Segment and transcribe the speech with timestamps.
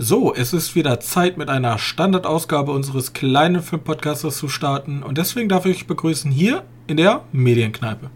[0.00, 5.48] So, es ist wieder Zeit, mit einer Standardausgabe unseres kleinen Filmpodcasts zu starten und deswegen
[5.48, 8.08] darf ich euch begrüßen hier in der Medienkneipe.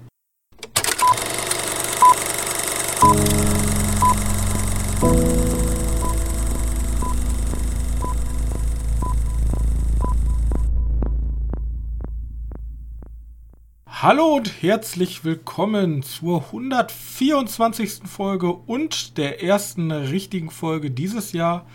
[14.03, 18.00] Hallo und herzlich willkommen zur 124.
[18.05, 21.66] Folge und der ersten richtigen Folge dieses Jahr.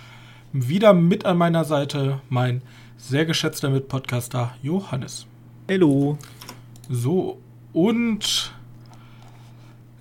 [0.52, 2.64] Wieder mit an meiner Seite mein
[2.98, 5.26] sehr geschätzter Mitpodcaster Johannes.
[5.72, 6.18] Hallo.
[6.90, 7.38] So,
[7.72, 8.54] und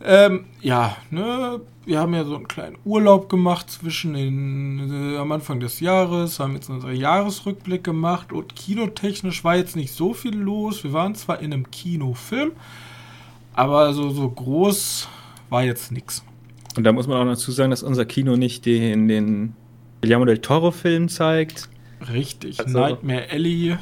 [0.03, 5.33] ähm, ja, ne, wir haben ja so einen kleinen Urlaub gemacht zwischen den, äh, am
[5.33, 10.37] Anfang des Jahres, haben jetzt unseren Jahresrückblick gemacht und kinotechnisch war jetzt nicht so viel
[10.37, 10.85] los.
[10.85, 12.53] Wir waren zwar in einem Kinofilm,
[13.55, 15.09] aber so, so groß
[15.49, 16.25] war jetzt nichts.
[16.77, 19.55] Und da muss man auch dazu sagen, dass unser Kino nicht den, den
[20.01, 21.69] Guillermo del Toro-Film zeigt.
[22.13, 23.79] Richtig, also, Nightmare Alley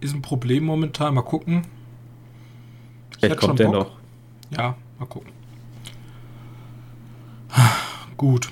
[0.00, 1.14] ist ein Problem momentan.
[1.14, 1.62] Mal gucken.
[3.18, 3.92] Vielleicht kommt der noch.
[4.50, 5.33] Ja, Mal gucken.
[8.16, 8.50] Gut.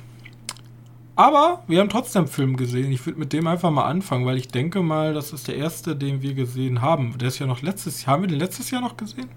[1.14, 2.91] Aber wir haben trotzdem Film gesehen.
[2.91, 5.94] Ich würde mit dem einfach mal anfangen, weil ich denke mal, das ist der erste,
[5.94, 7.17] den wir gesehen haben.
[7.19, 8.14] Der ist ja noch letztes Jahr.
[8.14, 9.28] Haben wir den letztes Jahr noch gesehen?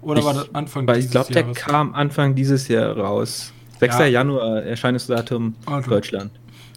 [0.00, 1.28] Oder ich, war das Anfang dieses Jahres?
[1.28, 3.52] Ich glaube, der kam Anfang dieses Jahr raus.
[3.80, 3.98] 6.
[3.98, 4.06] Ja.
[4.06, 6.30] Januar, Erscheinungsdatum also, Deutschland.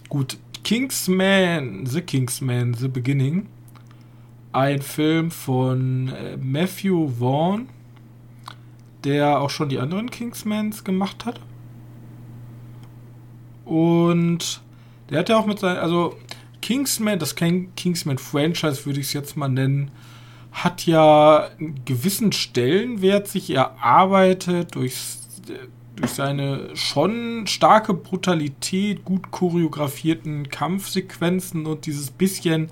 [0.09, 0.38] Gut.
[0.64, 3.48] Kingsman, The Kingsman, The Beginning.
[4.52, 7.70] Ein Film von äh, Matthew Vaughn
[9.04, 11.39] der auch schon die anderen Kingsmans gemacht hat.
[13.70, 14.62] Und
[15.12, 16.16] der hat ja auch mit seinem, also
[16.59, 19.92] Kingsman, das Kingsman-Franchise würde ich es jetzt mal nennen,
[20.52, 24.95] hat ja einen gewissen Stellenwert sich erarbeitet durch,
[25.95, 32.72] durch seine schon starke Brutalität, gut choreografierten Kampfsequenzen und dieses bisschen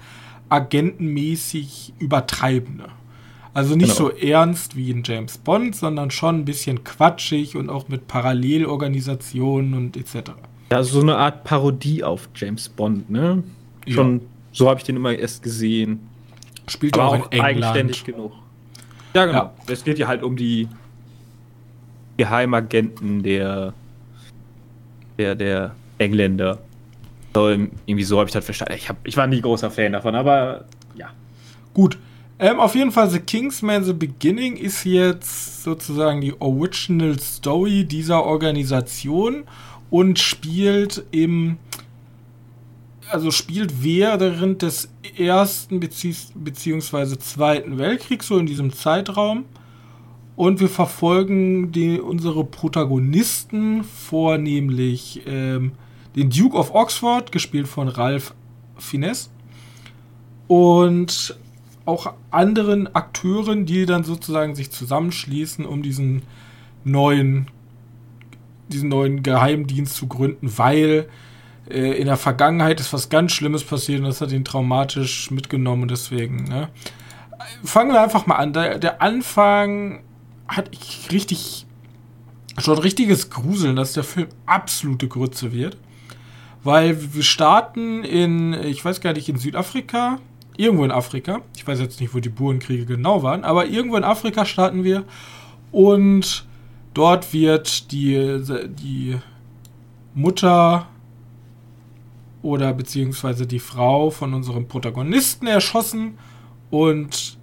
[0.49, 2.87] agentenmäßig übertreibende.
[3.53, 4.09] Also nicht genau.
[4.09, 9.75] so ernst wie in James Bond, sondern schon ein bisschen quatschig und auch mit Parallelorganisationen
[9.75, 10.31] und etc.
[10.71, 13.43] Ja, so eine Art Parodie auf James Bond, ne?
[13.87, 14.25] Schon, ja.
[14.51, 16.07] so habe ich den immer erst gesehen.
[16.67, 17.45] Spielt Aber auch, auch in England.
[17.45, 18.33] eigenständig genug.
[19.13, 19.37] Ja, genau.
[19.37, 19.53] Ja.
[19.67, 20.67] Es geht ja halt um die
[22.17, 23.73] Geheimagenten der,
[25.17, 26.59] der, der Engländer.
[27.33, 28.73] So, irgendwie so habe ich das verstanden.
[28.75, 31.11] Ich, hab, ich war nie großer Fan davon, aber ja.
[31.73, 31.97] Gut,
[32.39, 38.23] ähm, auf jeden Fall, The Kingsman The Beginning ist jetzt sozusagen die Original Story dieser
[38.23, 39.45] Organisation
[39.89, 41.57] und spielt im
[43.09, 49.45] also spielt während des ersten Bezieh beziehungsweise zweiten Weltkriegs so in diesem Zeitraum.
[50.35, 55.71] Und wir verfolgen die, unsere Protagonisten vornehmlich ähm,
[56.15, 58.35] den Duke of Oxford gespielt von Ralph
[58.77, 59.31] Fiennes
[60.47, 61.35] und
[61.85, 66.23] auch anderen Akteuren, die dann sozusagen sich zusammenschließen, um diesen
[66.83, 67.47] neuen,
[68.69, 71.07] diesen neuen Geheimdienst zu gründen, weil
[71.69, 75.83] äh, in der Vergangenheit ist was ganz Schlimmes passiert und das hat ihn traumatisch mitgenommen
[75.83, 76.69] und deswegen, ne?
[77.63, 78.51] Fangen wir einfach mal an.
[78.51, 80.03] Der, der Anfang
[80.47, 81.65] hat ich richtig
[82.57, 85.77] schon richtiges Gruseln, dass der Film absolute Grütze wird.
[86.63, 90.19] Weil wir starten in, ich weiß gar nicht, in Südafrika,
[90.57, 91.41] irgendwo in Afrika.
[91.55, 95.05] Ich weiß jetzt nicht, wo die Burenkriege genau waren, aber irgendwo in Afrika starten wir
[95.71, 96.46] und
[96.97, 99.17] dort wird die, die
[100.15, 100.87] Mutter
[102.41, 106.17] oder beziehungsweise die Frau von unserem Protagonisten erschossen
[106.71, 107.37] und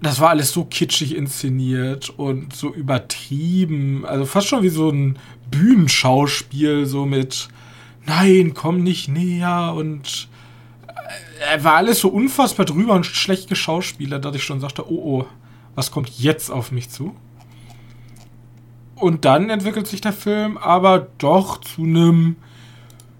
[0.00, 5.18] das war alles so kitschig inszeniert und so übertrieben, also fast schon wie so ein
[5.50, 7.48] Bühnenschauspiel, so mit
[8.04, 10.28] Nein, komm nicht näher und
[11.50, 15.26] er war alles so unfassbar drüber und schlecht geschauspielert, dass ich schon sagte, oh oh,
[15.74, 17.14] was kommt jetzt auf mich zu?
[19.02, 22.36] Und dann entwickelt sich der Film aber doch zu einem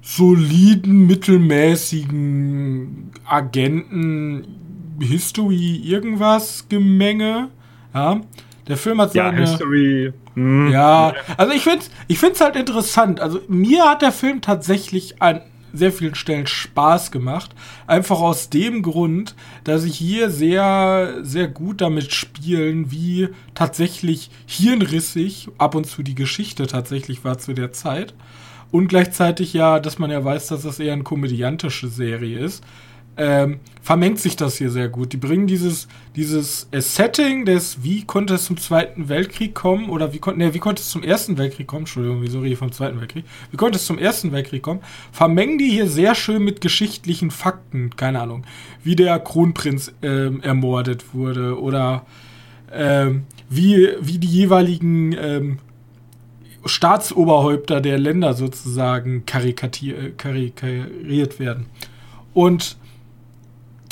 [0.00, 4.46] soliden, mittelmäßigen Agenten
[5.00, 7.48] History irgendwas Gemenge.
[7.92, 8.20] Ja,
[8.68, 9.40] der Film hat seine.
[9.40, 10.12] Ja, History.
[10.34, 10.70] Hm.
[10.70, 13.18] Ja, also ich finde ich finde es halt interessant.
[13.18, 15.40] Also mir hat der Film tatsächlich an
[15.72, 17.54] sehr vielen Stellen Spaß gemacht.
[17.86, 19.34] Einfach aus dem Grund,
[19.64, 26.14] dass ich hier sehr, sehr gut damit spielen, wie tatsächlich hirnrissig ab und zu die
[26.14, 28.14] Geschichte tatsächlich war zu der Zeit.
[28.70, 32.64] Und gleichzeitig ja, dass man ja weiß, dass das eher eine komödiantische Serie ist.
[33.16, 35.12] Ähm, vermengt sich das hier sehr gut.
[35.12, 40.18] Die bringen dieses, dieses Setting des, wie konnte es zum Zweiten Weltkrieg kommen, oder wie
[40.18, 43.00] konnte, ne, wie konnte es zum Ersten Weltkrieg kommen, Entschuldigung, wieso rede ich vom Zweiten
[43.00, 44.80] Weltkrieg, wie konnte es zum Ersten Weltkrieg kommen,
[45.10, 48.44] vermengen die hier sehr schön mit geschichtlichen Fakten, keine Ahnung,
[48.82, 52.06] wie der Kronprinz ähm, ermordet wurde, oder
[52.72, 55.58] ähm, wie, wie die jeweiligen ähm,
[56.64, 61.66] Staatsoberhäupter der Länder sozusagen karikariert werden.
[62.32, 62.76] Und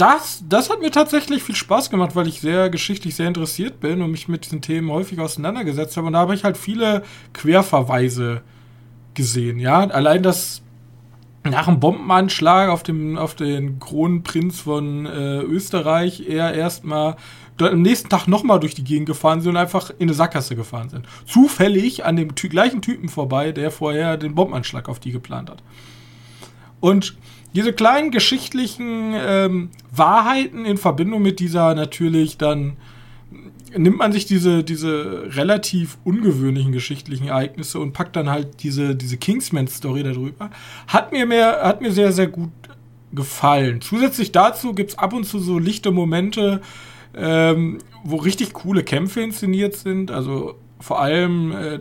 [0.00, 4.00] das, das hat mir tatsächlich viel Spaß gemacht, weil ich sehr geschichtlich sehr interessiert bin
[4.02, 6.06] und mich mit diesen Themen häufig auseinandergesetzt habe.
[6.06, 7.02] Und da habe ich halt viele
[7.32, 8.43] Querverweise
[9.14, 9.58] gesehen.
[9.58, 10.62] Ja, allein das
[11.44, 17.17] nach einem Bombenanschlag auf, dem, auf den Kronprinz von äh, Österreich er erstmal
[17.58, 20.88] am nächsten Tag nochmal durch die Gegend gefahren sind und einfach in eine Sackgasse gefahren
[20.88, 21.06] sind.
[21.26, 25.62] Zufällig an dem ty gleichen Typen vorbei, der vorher den Bombenanschlag auf die geplant hat.
[26.81, 27.17] Und
[27.55, 32.76] diese kleinen geschichtlichen ähm, Wahrheiten in Verbindung mit dieser natürlich dann
[33.76, 39.17] nimmt man sich diese, diese relativ ungewöhnlichen geschichtlichen Ereignisse und packt dann halt diese, diese
[39.17, 40.50] Kingsman-Story darüber.
[40.87, 42.50] Hat mir mehr, hat mir sehr, sehr gut
[43.12, 43.81] gefallen.
[43.81, 46.61] Zusätzlich dazu gibt es ab und zu so lichte Momente,
[47.17, 50.11] ähm, wo richtig coole Kämpfe inszeniert sind.
[50.11, 51.79] Also vor allem äh,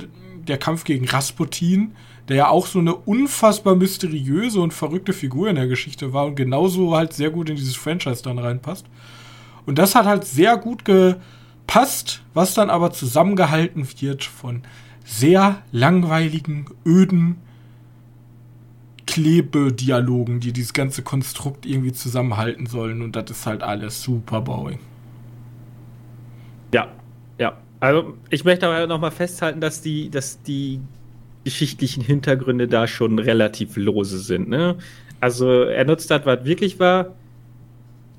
[0.47, 1.93] der Kampf gegen Rasputin
[2.29, 6.35] der ja auch so eine unfassbar mysteriöse und verrückte Figur in der Geschichte war und
[6.35, 8.85] genauso halt sehr gut in dieses Franchise dann reinpasst.
[9.65, 14.61] Und das hat halt sehr gut gepasst, was dann aber zusammengehalten wird von
[15.03, 17.37] sehr langweiligen, öden
[19.07, 23.01] Klebedialogen, die dieses ganze Konstrukt irgendwie zusammenhalten sollen.
[23.01, 24.79] Und das ist halt alles super Boeing.
[26.71, 26.89] Ja,
[27.39, 27.57] ja.
[27.79, 30.79] Also ich möchte aber nochmal festhalten, dass die, dass die
[31.49, 34.49] geschichtlichen Hintergründe da schon relativ lose sind.
[34.49, 34.75] Ne?
[35.19, 37.15] Also er nutzt das, was wirklich war,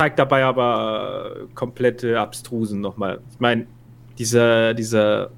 [0.01, 3.21] zeigt dabei aber komplette Abstrusen nochmal.
[3.33, 3.67] Ich meine,
[4.19, 5.31] dieser, dieser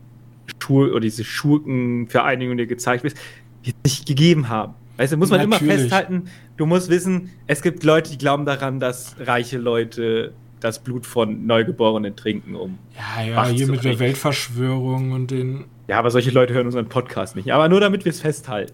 [0.59, 3.15] Schur oder diese Schurkenvereinigung, die gezeigt wird,
[3.63, 4.73] wird nicht gegeben haben.
[4.97, 5.63] Weißt du, muss man Natürlich.
[5.63, 6.25] immer festhalten,
[6.57, 11.47] du musst wissen, es gibt Leute, die glauben daran, dass reiche Leute das Blut von
[11.47, 12.79] Neugeborenen trinken, um.
[12.97, 17.37] Ja, ja, hier mit der Weltverschwörung und den ja, aber solche Leute hören unseren Podcast
[17.37, 17.53] nicht.
[17.53, 18.73] Aber nur damit wir es festhalten.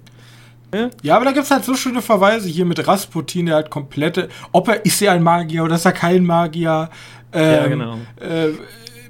[0.73, 0.91] Ja?
[1.03, 4.29] ja, aber da gibt es halt so schöne Verweise hier mit Rasputin, der halt komplette.
[4.53, 6.91] Ob er ist er ein Magier oder ist er kein Magier?
[7.33, 7.95] Ähm, ja, genau.
[8.21, 8.51] Äh,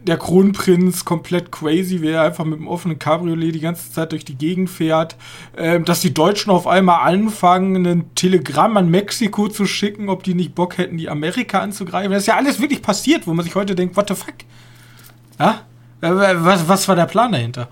[0.06, 4.24] der Kronprinz komplett crazy, wie er einfach mit dem offenen Cabriolet die ganze Zeit durch
[4.24, 5.16] die Gegend fährt.
[5.54, 10.32] Ähm, dass die Deutschen auf einmal anfangen, ein Telegramm an Mexiko zu schicken, ob die
[10.32, 12.10] nicht Bock hätten, die Amerika anzugreifen.
[12.10, 14.34] Das ist ja alles wirklich passiert, wo man sich heute denkt, what the fuck?
[15.38, 15.66] Ja?
[16.00, 17.68] Äh, was, was war der Plan dahinter?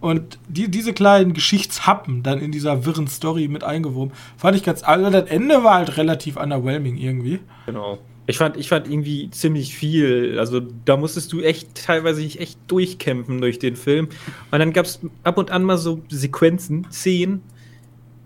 [0.00, 4.82] Und die, diese kleinen Geschichtshappen dann in dieser wirren Story mit eingewoben, fand ich ganz.
[4.84, 7.40] Also das Ende war halt relativ underwhelming irgendwie.
[7.66, 7.98] Genau.
[8.26, 10.38] Ich fand, ich fand irgendwie ziemlich viel.
[10.38, 14.08] Also da musstest du echt teilweise echt durchkämpfen durch den Film.
[14.50, 17.42] Und dann gab es ab und an mal so Sequenzen, Szenen,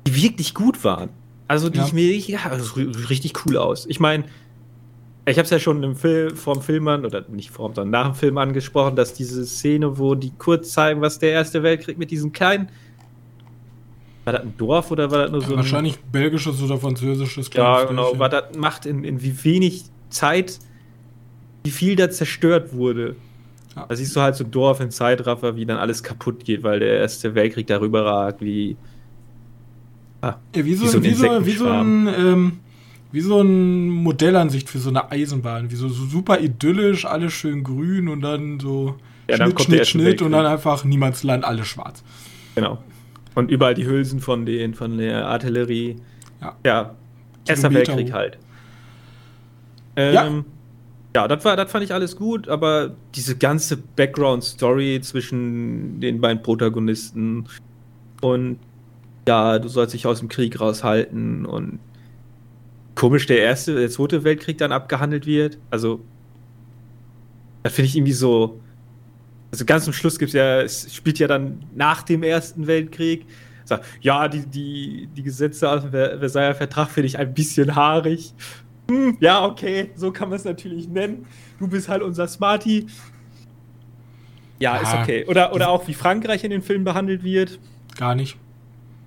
[0.06, 1.10] die wirklich gut waren.
[1.48, 1.86] Also die ja.
[1.86, 3.86] ich mir ja, also richtig cool aus.
[3.86, 4.24] Ich meine,
[5.24, 8.12] ich habe es ja schon im Film, vorm Film an, oder nicht vorm, sondern nach
[8.12, 12.10] dem Film angesprochen, dass diese Szene, wo die kurz zeigen, was der Erste Weltkrieg mit
[12.10, 12.68] diesen kleinen.
[14.24, 15.58] War das ein Dorf oder war das nur so ein.
[15.58, 18.12] Wahrscheinlich belgisches oder französisches Ja, genau.
[18.18, 20.58] Was das macht, in, in wie wenig Zeit,
[21.64, 23.14] wie viel da zerstört wurde.
[23.76, 23.86] Ja.
[23.86, 26.80] Da siehst du halt so ein Dorf in Zeitraffer, wie dann alles kaputt geht, weil
[26.80, 28.76] der Erste Weltkrieg darüber ragt, wie.
[30.20, 32.60] Ah, ja, wie so, wie so, wie so ein ähm,
[33.12, 35.70] wie so ein Modellansicht für so eine Eisenbahn.
[35.70, 38.96] Wie so, so super idyllisch, alles schön grün und dann so
[39.28, 42.02] ja, dann Schnitt, Schnitt, Schnitt und dann einfach Niemandsland, alles schwarz.
[42.54, 42.82] Genau.
[43.34, 45.96] Und überall die Hülsen von, den, von der Artillerie.
[46.40, 46.56] Ja.
[46.64, 46.94] Ja.
[47.46, 48.38] Erster Weltkrieg halt.
[49.96, 50.44] Ähm, ja.
[51.14, 56.42] Ja, das, war, das fand ich alles gut, aber diese ganze Background-Story zwischen den beiden
[56.42, 57.44] Protagonisten
[58.22, 58.58] und
[59.28, 61.80] ja, du sollst dich aus dem Krieg raushalten und
[62.94, 65.58] komisch der erste, der zweite Weltkrieg dann abgehandelt wird.
[65.70, 66.00] Also,
[67.62, 68.60] das finde ich irgendwie so.
[69.50, 73.26] Also ganz zum Schluss gibt es ja, es spielt ja dann nach dem Ersten Weltkrieg.
[73.64, 78.32] Sag, ja, die, die, die Gesetze aus dem Versailler Vertrag finde ich ein bisschen haarig.
[78.90, 81.26] Hm, ja, okay, so kann man es natürlich nennen.
[81.58, 82.86] Du bist halt unser Smarty.
[84.58, 85.24] Ja, ja, ist okay.
[85.26, 87.58] Oder, oder auch wie Frankreich in den Filmen behandelt wird.
[87.96, 88.36] Gar nicht.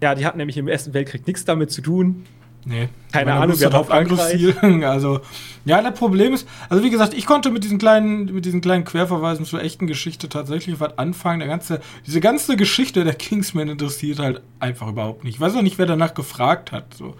[0.01, 2.25] Ja, die hatten nämlich im Ersten Weltkrieg nichts damit zu tun.
[2.65, 2.89] Nee.
[3.12, 4.55] Keine Ahnung, wer drauf Angriffsziel.
[4.86, 5.22] Also,
[5.65, 8.84] ja, das Problem ist, also wie gesagt, ich konnte mit diesen kleinen, mit diesen kleinen
[8.84, 11.39] Querverweisen zur echten Geschichte tatsächlich was anfangen.
[11.39, 15.36] Der ganze, diese ganze Geschichte der Kingsman interessiert halt einfach überhaupt nicht.
[15.36, 16.93] Ich weiß auch nicht, wer danach gefragt hat.
[16.95, 17.15] So.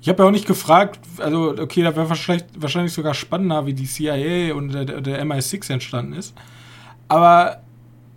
[0.00, 3.74] Ich habe ja auch nicht gefragt, also okay, da wäre wahrscheinlich, wahrscheinlich sogar spannender, wie
[3.74, 6.34] die CIA und der, der MI6 entstanden ist.
[7.08, 7.62] Aber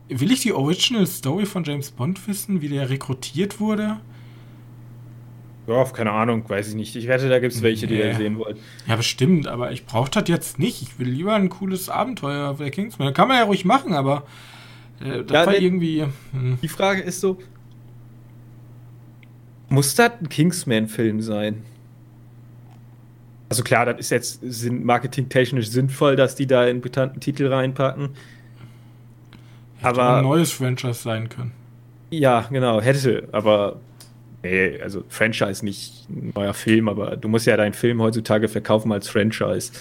[0.07, 3.97] will ich die Original Story von James Bond wissen, wie der rekrutiert wurde?
[5.67, 6.95] Ja, keine Ahnung, weiß ich nicht.
[6.95, 8.13] Ich wette, da gibt es welche, die nee.
[8.13, 8.57] sehen wollen.
[8.87, 10.81] Ja, bestimmt, aber ich brauche das jetzt nicht.
[10.81, 13.09] Ich will lieber ein cooles Abenteuer der Kingsman.
[13.09, 14.23] Das kann man ja ruhig machen, aber
[14.99, 16.05] äh, das ja, war irgendwie.
[16.31, 16.57] Hm.
[16.61, 17.37] Die Frage ist so:
[19.69, 21.63] Muss das ein Kingsman-Film sein?
[23.49, 28.09] Also klar, das ist jetzt marketingtechnisch sinnvoll, dass die da einen bekannten Titel reinpacken.
[29.77, 31.51] Hätte aber ein neues Franchise sein können.
[32.11, 33.81] Ja, genau, hätte, aber
[34.43, 38.91] Nee, also Franchise nicht ein neuer Film, aber du musst ja deinen Film heutzutage verkaufen
[38.91, 39.71] als Franchise.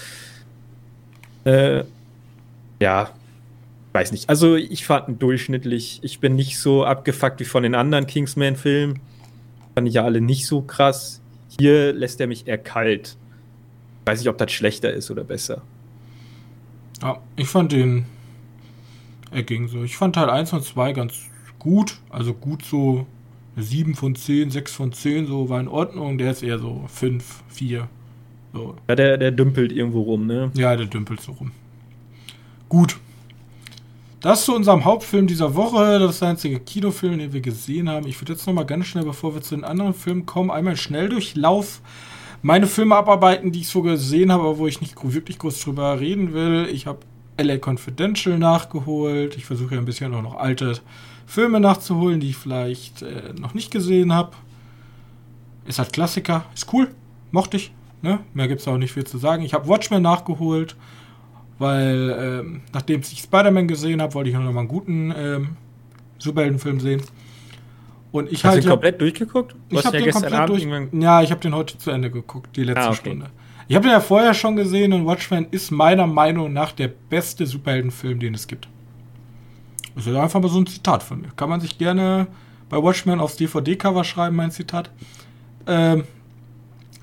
[1.45, 1.83] Äh,
[2.79, 3.09] ja,
[3.93, 4.29] weiß nicht.
[4.29, 5.99] Also ich fand ihn durchschnittlich.
[6.03, 8.99] Ich bin nicht so abgefuckt wie von den anderen Kingsman-Filmen.
[9.73, 11.21] Fand ich ja alle nicht so krass.
[11.59, 13.17] Hier lässt er mich eher kalt.
[14.05, 15.61] Weiß nicht, ob das schlechter ist oder besser.
[17.01, 18.05] Ja, ich fand den.
[19.31, 19.83] Er ging so.
[19.83, 21.15] Ich fand Teil 1 und 2 ganz
[21.57, 21.99] gut.
[22.09, 23.07] Also gut so
[23.57, 26.17] 7 von 10, 6 von 10, so war in Ordnung.
[26.17, 27.87] Der ist eher so 5, 4.
[28.53, 28.75] So.
[28.87, 30.51] Ja, der, der dümpelt irgendwo rum, ne?
[30.53, 31.51] Ja, der dümpelt so rum.
[32.69, 32.97] Gut.
[34.19, 35.99] Das zu unserem Hauptfilm dieser Woche.
[35.99, 38.07] Das ist der einzige Kinofilm, den wir gesehen haben.
[38.07, 41.09] Ich würde jetzt nochmal ganz schnell, bevor wir zu den anderen Filmen kommen, einmal schnell
[41.09, 41.81] durchlauf
[42.41, 45.99] meine Filme abarbeiten, die ich so gesehen habe, aber wo ich nicht wirklich groß drüber
[45.99, 46.67] reden will.
[46.71, 46.99] Ich habe
[47.37, 49.37] LA Confidential nachgeholt.
[49.37, 50.79] Ich versuche ja ein bisschen auch noch alte
[51.31, 54.31] Filme nachzuholen, die ich vielleicht äh, noch nicht gesehen habe.
[55.65, 56.89] Ist halt Klassiker, ist cool,
[57.31, 57.71] mochte ich.
[58.01, 58.19] Ne?
[58.33, 59.41] Mehr gibt es auch nicht viel zu sagen.
[59.43, 60.75] Ich habe Watchmen nachgeholt,
[61.57, 65.49] weil ähm, nachdem ich Spider-Man gesehen habe, wollte ich noch mal einen guten ähm,
[66.17, 67.01] Superheldenfilm sehen.
[68.11, 69.55] Und ich Hast halt, du den komplett durchgeguckt?
[69.69, 70.67] Du ich habe ja den komplett durch.
[71.01, 72.95] Ja, ich habe den heute zu Ende geguckt, die letzte ah, okay.
[72.97, 73.29] Stunde.
[73.69, 77.45] Ich habe den ja vorher schon gesehen und Watchmen ist meiner Meinung nach der beste
[77.45, 78.67] Superheldenfilm, den es gibt.
[79.95, 81.29] Das ist einfach mal so ein Zitat von mir.
[81.35, 82.27] Kann man sich gerne
[82.69, 84.89] bei Watchmen aufs DVD-Cover schreiben, mein Zitat.
[85.67, 86.05] Ähm,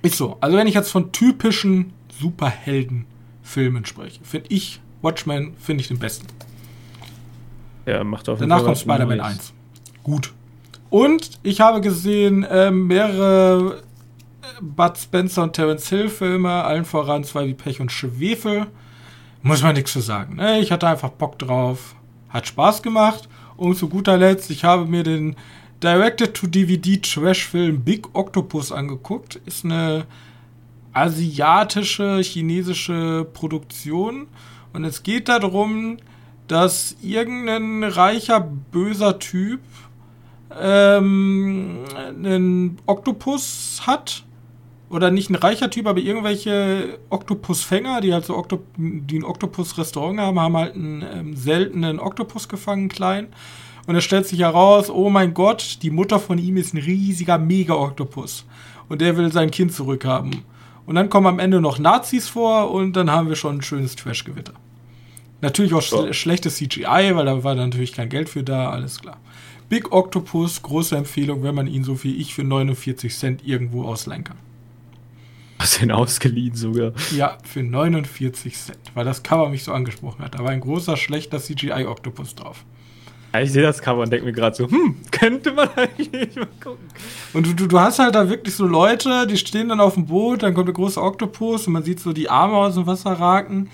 [0.02, 0.38] ist so.
[0.40, 6.26] Also wenn ich jetzt von typischen Superheldenfilmen spreche, finde ich Watchmen finde ich den besten.
[7.86, 9.52] Ja, macht auch Danach kommt Spider-Man 1.
[10.02, 10.32] Gut.
[10.90, 13.82] Und ich habe gesehen äh, mehrere
[14.60, 18.66] Bud Spencer und Terence Hill Filme, allen voran zwei wie Pech und Schwefel.
[19.42, 20.36] Muss man nichts zu sagen.
[20.36, 20.60] Ne?
[20.60, 21.94] Ich hatte einfach Bock drauf.
[22.28, 23.28] Hat Spaß gemacht.
[23.56, 25.36] Und zu guter Letzt, ich habe mir den
[25.82, 29.40] Directed-to-DVD-Trash-Film Big Octopus angeguckt.
[29.46, 30.06] Ist eine
[30.92, 34.28] asiatische, chinesische Produktion.
[34.72, 35.98] Und es geht darum,
[36.46, 39.60] dass irgendein reicher, böser Typ
[40.58, 44.24] ähm, einen Oktopus hat
[44.90, 50.18] oder nicht ein reicher Typ, aber irgendwelche Oktopusfänger, die halt so Oktop die ein Oktopus-Restaurant
[50.18, 53.28] haben, haben halt einen ähm, seltenen Oktopus gefangen, klein.
[53.86, 57.38] Und es stellt sich heraus, oh mein Gott, die Mutter von ihm ist ein riesiger
[57.38, 58.44] Mega-Oktopus.
[58.88, 60.44] Und der will sein Kind zurückhaben.
[60.86, 63.94] Und dann kommen am Ende noch Nazis vor und dann haben wir schon ein schönes
[63.96, 64.54] Trash-Gewitter.
[65.40, 66.12] Natürlich auch so.
[66.12, 69.18] schlechtes CGI, weil da war natürlich kein Geld für da, alles klar.
[69.68, 74.24] Big Octopus, große Empfehlung, wenn man ihn so wie ich für 49 Cent irgendwo ausleihen
[74.24, 74.38] kann.
[75.58, 76.92] Hast du ihn ausgeliehen sogar?
[77.16, 80.34] Ja, für 49 Cent, weil das Cover mich so angesprochen hat.
[80.34, 82.64] Da war ein großer, schlechter CGI-Oktopus drauf.
[83.34, 86.48] Ja, ich sehe das Cover und denke mir gerade so, hm, könnte man eigentlich mal
[86.62, 86.86] gucken.
[87.32, 90.06] Und du, du, du hast halt da wirklich so Leute, die stehen dann auf dem
[90.06, 93.12] Boot, dann kommt der große Oktopus und man sieht so die Arme aus dem Wasser
[93.12, 93.68] raken.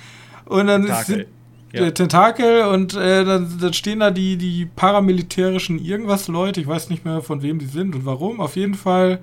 [0.47, 1.05] Und dann Tentakel.
[1.05, 1.27] sind
[1.73, 1.91] ja.
[1.91, 7.05] Tentakel und äh, dann, dann stehen da die, die paramilitärischen irgendwas Leute, ich weiß nicht
[7.05, 8.41] mehr von wem die sind und warum.
[8.41, 9.21] Auf jeden Fall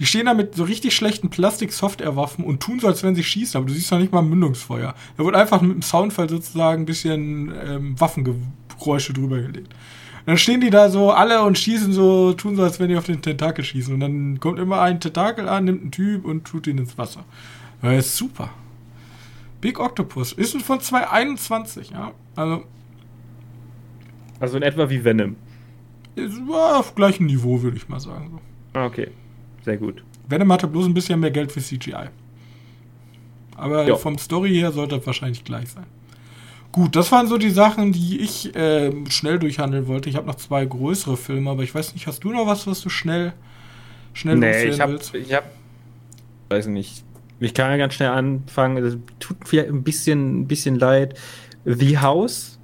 [0.00, 3.58] die stehen da mit so richtig schlechten Plastik-Software-Waffen und tun so, als wenn sie schießen,
[3.58, 4.94] aber du siehst noch nicht mal Mündungsfeuer.
[5.18, 9.74] Da wird einfach mit dem Soundfall sozusagen ein bisschen ähm, Waffengeräusche drüber gelegt.
[10.20, 12.96] Und dann stehen die da so alle und schießen so, tun so, als wenn die
[12.96, 13.92] auf den Tentakel schießen.
[13.92, 17.24] Und dann kommt immer ein Tentakel an, nimmt einen Typ und tut ihn ins Wasser.
[17.82, 18.50] Das ist super.
[19.60, 20.32] Big Octopus.
[20.32, 22.12] Ist von 2021, ja.
[22.36, 22.64] Also.
[24.38, 25.36] Also in etwa wie Venom.
[26.16, 28.30] Ist auf gleichem Niveau, würde ich mal sagen.
[28.32, 28.78] So.
[28.78, 29.08] Ah, okay.
[29.64, 30.02] Sehr gut.
[30.28, 32.08] Venom hatte bloß ein bisschen mehr Geld für CGI.
[33.56, 33.96] Aber jo.
[33.96, 35.86] vom Story her sollte das wahrscheinlich gleich sein.
[36.72, 40.08] Gut, das waren so die Sachen, die ich äh, schnell durchhandeln wollte.
[40.08, 42.80] Ich habe noch zwei größere Filme, aber ich weiß nicht, hast du noch was, was
[42.80, 43.32] du schnell,
[44.14, 45.14] schnell nee, ich hab, willst?
[45.14, 45.46] Ich habe,
[46.48, 47.04] weiß nicht.
[47.40, 48.82] Ich kann ja ganz schnell anfangen.
[48.82, 51.18] Das tut mir ein bisschen, ein bisschen leid.
[51.64, 52.58] The House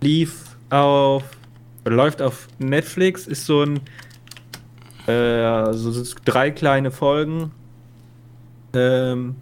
[0.00, 1.22] lief auf,
[1.84, 3.80] läuft auf Netflix, ist so ein
[5.10, 7.50] Äh, also sind drei kleine Folgen.
[8.72, 9.36] Ähm,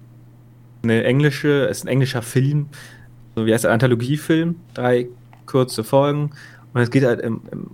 [0.83, 2.69] eine englische, ist ein englischer Film,
[3.35, 5.09] so wie heißt der Anthologiefilm, drei
[5.47, 6.31] kurze Folgen.
[6.73, 7.71] Und es geht halt im, im,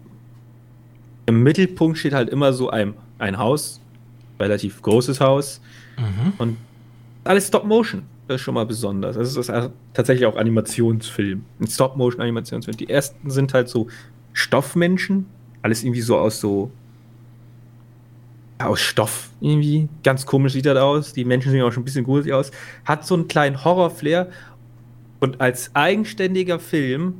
[1.26, 3.80] im, Mittelpunkt steht halt immer so ein, ein Haus,
[4.40, 5.60] relativ großes Haus.
[5.98, 6.32] Mhm.
[6.38, 6.56] Und
[7.24, 8.02] alles Stop Motion.
[8.26, 9.16] Das ist schon mal besonders.
[9.16, 9.52] Das ist
[9.92, 11.44] tatsächlich auch Animationsfilm.
[11.60, 12.76] Ein Stop-Motion-Animationsfilm.
[12.78, 13.88] Die ersten sind halt so
[14.32, 15.26] Stoffmenschen.
[15.60, 16.70] Alles irgendwie so aus so.
[18.58, 19.88] Aus Stoff irgendwie.
[20.02, 21.12] Ganz komisch sieht das aus.
[21.12, 22.50] Die Menschen sehen auch schon ein bisschen gruselig aus.
[22.84, 24.28] Hat so einen kleinen Horror-Flair.
[25.20, 27.14] Und als eigenständiger Film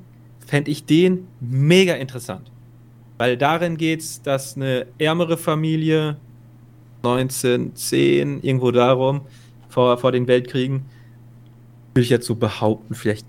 [0.47, 2.51] fände ich den mega interessant.
[3.19, 6.17] Weil darin geht es, dass eine ärmere Familie
[6.99, 9.23] 1910, irgendwo darum,
[9.69, 10.85] vor, vor den Weltkriegen,
[11.95, 13.27] will ich jetzt so behaupten, vielleicht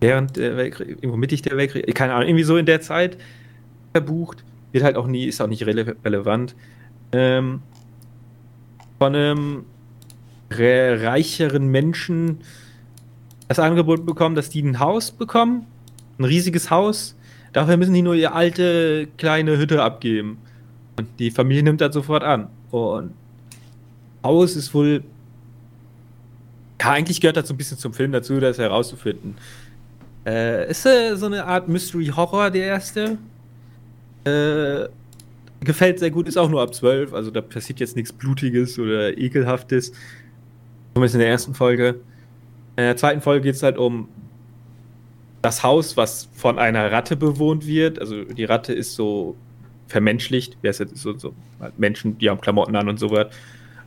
[0.00, 3.18] während der Weltkrieg, irgendwo mittig der Weltkrieg, keine Ahnung, irgendwie so in der Zeit
[3.92, 6.54] verbucht, wird halt auch nie, ist auch nicht rele relevant.
[7.12, 7.62] Ähm,
[8.98, 9.64] von einem
[10.50, 12.40] reicheren Menschen
[13.48, 15.66] das Angebot bekommen, dass die ein Haus bekommen,
[16.18, 17.16] ein riesiges Haus.
[17.52, 20.38] Dafür müssen die nur ihre alte kleine Hütte abgeben.
[20.96, 22.48] Und die Familie nimmt das sofort an.
[22.70, 23.12] Und
[24.22, 25.02] Haus ist wohl
[26.80, 29.36] ja, eigentlich gehört das so ein bisschen zum Film dazu, das herauszufinden.
[30.24, 33.18] Äh, ist äh, so eine Art Mystery-Horror der erste.
[34.24, 34.88] Äh,
[35.60, 39.16] gefällt sehr gut, ist auch nur ab 12, also da passiert jetzt nichts Blutiges oder
[39.16, 39.92] Ekelhaftes.
[40.94, 42.00] Zumindest in der ersten Folge.
[42.76, 44.08] In der zweiten Folge geht es halt um
[45.42, 47.98] das Haus, was von einer Ratte bewohnt wird.
[47.98, 49.36] Also die Ratte ist so
[49.88, 50.56] vermenschlicht.
[50.62, 51.34] Wer ist jetzt so, so
[51.76, 53.30] Menschen, die haben Klamotten an und so weiter.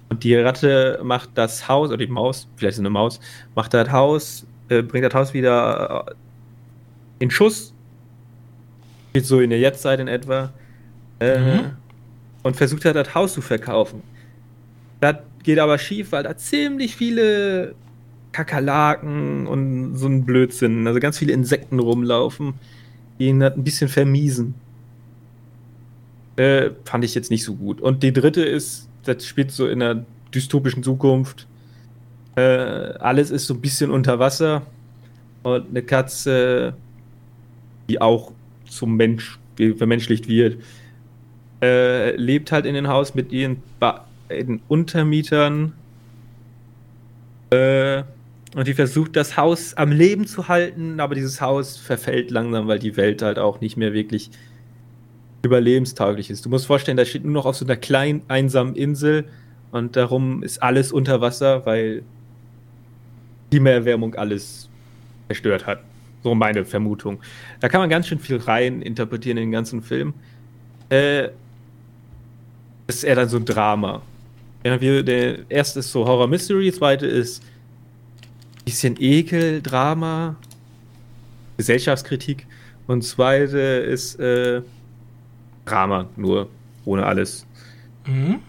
[0.10, 3.20] Und die Ratte macht das Haus, oder die Maus, vielleicht ist es eine Maus,
[3.56, 6.14] macht das Haus, äh, bringt das Haus wieder äh,
[7.24, 7.74] in Schuss.
[9.14, 10.54] Geht so in der Jetztzeit in etwa.
[11.20, 11.60] Äh, mhm.
[12.44, 14.02] Und versucht halt das Haus zu verkaufen.
[15.00, 17.76] Das geht aber schief, weil da ziemlich viele
[18.32, 22.56] Kakerlaken und so ein Blödsinn, also ganz viele Insekten rumlaufen,
[23.20, 24.56] die ihn halt ein bisschen vermiesen.
[26.36, 27.80] Äh, fand ich jetzt nicht so gut.
[27.80, 31.48] Und die dritte ist das spielt so in einer dystopischen Zukunft.
[32.36, 34.64] Äh, alles ist so ein bisschen unter Wasser.
[35.44, 36.74] Und eine Katze,
[37.90, 38.32] die auch
[38.68, 39.40] zum Mensch
[39.78, 40.58] vermenschlicht wird,
[41.64, 45.72] äh, lebt halt in dem Haus mit ihren beiden Untermietern.
[47.52, 48.04] Äh,
[48.54, 52.80] und die versucht, das Haus am Leben zu halten, aber dieses Haus verfällt langsam, weil
[52.80, 54.30] die Welt halt auch nicht mehr wirklich
[55.44, 56.46] überlebenstauglich ist.
[56.46, 59.26] Du musst vorstellen, da steht nur noch auf so einer kleinen, einsamen Insel
[59.72, 62.04] und darum ist alles unter Wasser, weil
[63.52, 64.70] Klimaerwärmung alles
[65.28, 65.80] zerstört hat.
[66.24, 67.22] So meine Vermutung.
[67.62, 70.14] Da kann man ganz schön viel rein interpretieren in den ganzen Film.
[70.90, 71.30] Äh,
[72.88, 74.02] ist eher dann so ein Drama.
[74.64, 80.36] Ja, wir, der erste ist so Horror Mystery, der zweite ist ein bisschen Ekel, Drama,
[81.58, 82.48] Gesellschaftskritik
[82.88, 84.62] und zweite ist äh,
[85.66, 86.48] Drama, nur
[86.86, 87.46] ohne alles.
[88.06, 88.40] Mhm.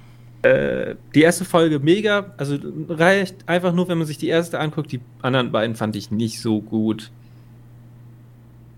[0.43, 4.93] Äh, die erste Folge mega, also reicht einfach nur, wenn man sich die erste anguckt.
[4.93, 7.11] Die anderen beiden fand ich nicht so gut.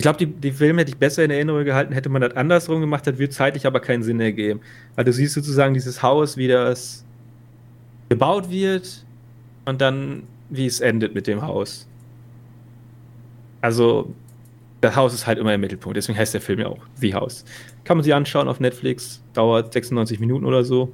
[0.06, 2.80] Ich glaube, die, die Filme hätte ich besser in Erinnerung gehalten, hätte man das andersrum
[2.80, 4.60] gemacht, das würde zeitlich aber keinen Sinn ergeben.
[4.94, 7.04] Weil du siehst sozusagen dieses Haus, wie das
[8.08, 9.04] gebaut wird
[9.64, 11.88] und dann, wie es endet mit dem Haus.
[13.60, 14.14] Also,
[14.80, 17.44] das Haus ist halt immer im Mittelpunkt, deswegen heißt der Film ja auch The House.
[17.82, 20.92] Kann man sich anschauen auf Netflix, dauert 96 Minuten oder so.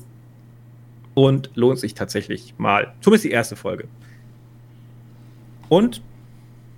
[1.12, 2.94] Und lohnt sich tatsächlich mal.
[3.02, 3.88] Zumindest die erste Folge.
[5.68, 6.00] Und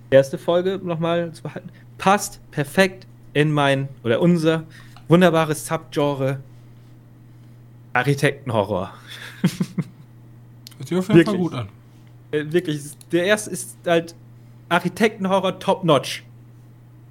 [0.09, 4.63] erste Folge nochmal zu behalten, passt perfekt in mein oder unser
[5.07, 6.39] wunderbares Subgenre
[7.93, 8.93] Architektenhorror.
[10.77, 11.69] Hört sich auf jeden Fall gut an.
[12.31, 12.81] Äh, wirklich,
[13.11, 14.15] der erste ist halt
[14.69, 16.23] Architektenhorror top notch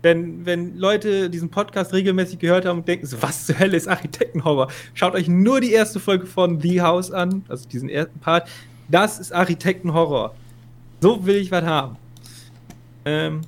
[0.04, 3.88] wenn, wenn Leute diesen Podcast regelmäßig gehört haben und denken so, was zur Hölle ist
[3.88, 4.68] Architektenhorror?
[4.92, 8.48] Schaut euch nur die erste Folge von The House an, also diesen ersten Part.
[8.88, 10.34] Das ist Architektenhorror.
[11.00, 11.96] So will ich was haben.
[13.06, 13.40] Ähm,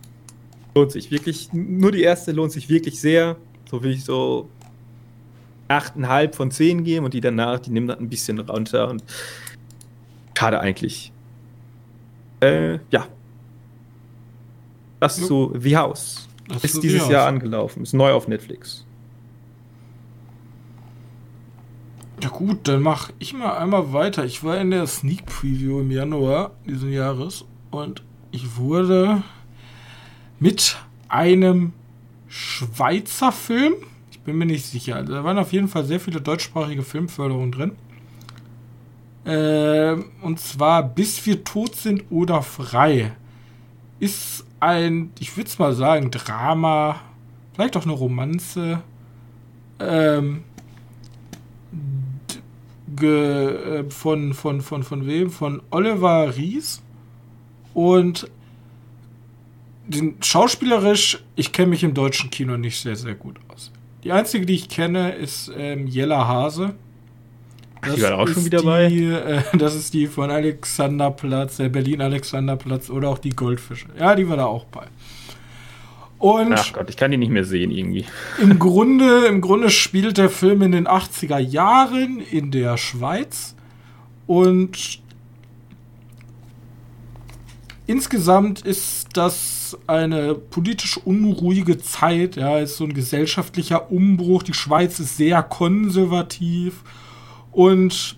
[0.77, 3.37] lohnt sich wirklich, nur die erste lohnt sich wirklich sehr.
[3.69, 4.49] So will ich so
[5.69, 9.03] 8,5 von 10 geben und die danach, die nehmen das ein bisschen runter und
[10.39, 11.13] schade eigentlich.
[12.41, 13.09] Äh, ja.
[15.01, 16.29] Das ist so The House.
[16.49, 17.83] Das ist dieses Jahr angelaufen.
[17.83, 18.85] Ist neu auf Netflix.
[22.23, 24.25] Ja gut, dann mach ich mal einmal weiter.
[24.25, 29.23] Ich war in der Sneak Preview im Januar diesen Jahres und ich wurde
[30.39, 30.77] mit
[31.09, 31.73] einem
[32.29, 33.75] Schweizer Film,
[34.11, 35.03] ich bin mir nicht sicher.
[35.03, 37.73] Da waren auf jeden Fall sehr viele deutschsprachige Filmförderungen drin.
[39.25, 43.13] Äh, und zwar Bis wir tot sind oder frei.
[43.99, 47.01] Ist ein, ich würde es mal sagen, Drama,
[47.55, 48.83] vielleicht auch eine Romanze.
[49.79, 50.45] Ähm,
[52.95, 55.31] ge, äh, von, von, von, von wem?
[55.31, 56.83] Von Oliver Ries.
[57.75, 58.31] Und
[60.21, 63.73] schauspielerisch, ich kenne mich im deutschen Kino nicht sehr, sehr gut aus.
[64.05, 66.75] Die einzige, die ich kenne, ist ähm, Jella Hase.
[67.83, 68.87] Das die war auch schon wieder dabei.
[68.87, 73.87] Äh, das ist die von Alexanderplatz, der Berlin-Alexanderplatz oder auch die Goldfische.
[73.99, 74.87] Ja, die war da auch bei.
[76.19, 78.05] Und Ach Gott, ich kann die nicht mehr sehen irgendwie.
[78.41, 83.55] Im Grunde, Im Grunde spielt der Film in den 80er Jahren in der Schweiz.
[84.27, 85.01] Und
[87.87, 92.37] insgesamt ist das eine politisch unruhige Zeit.
[92.37, 94.43] Ja, ist so ein gesellschaftlicher Umbruch.
[94.43, 96.83] Die Schweiz ist sehr konservativ.
[97.53, 98.17] Und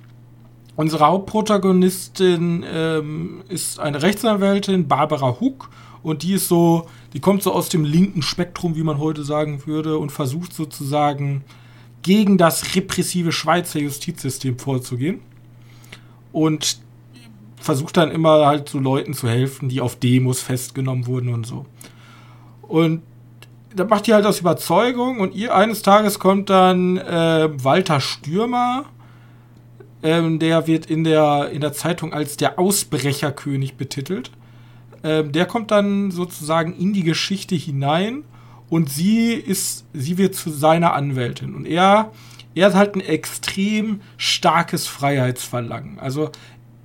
[0.77, 5.71] unsere Hauptprotagonistin ähm, ist eine Rechtsanwältin, Barbara Huck.
[6.03, 9.67] Und die ist so die kommt so aus dem linken Spektrum, wie man heute sagen
[9.67, 11.43] würde, und versucht sozusagen
[12.03, 15.21] gegen das repressive Schweizer Justizsystem vorzugehen.
[16.33, 16.81] Und
[17.61, 21.67] versucht dann immer halt so Leuten zu helfen, die auf Demos festgenommen wurden und so.
[22.63, 23.03] Und
[23.75, 28.87] da macht die halt aus Überzeugung und ihr eines Tages kommt dann äh, Walter Stürmer,
[30.03, 34.31] ähm, der wird in der, in der Zeitung als der Ausbrecherkönig betitelt.
[35.03, 38.25] Ähm, der kommt dann sozusagen in die Geschichte hinein
[38.69, 41.55] und sie ist, sie wird zu seiner Anwältin.
[41.55, 42.13] Und er,
[42.55, 45.99] er hat halt ein extrem starkes Freiheitsverlangen.
[45.99, 46.31] Also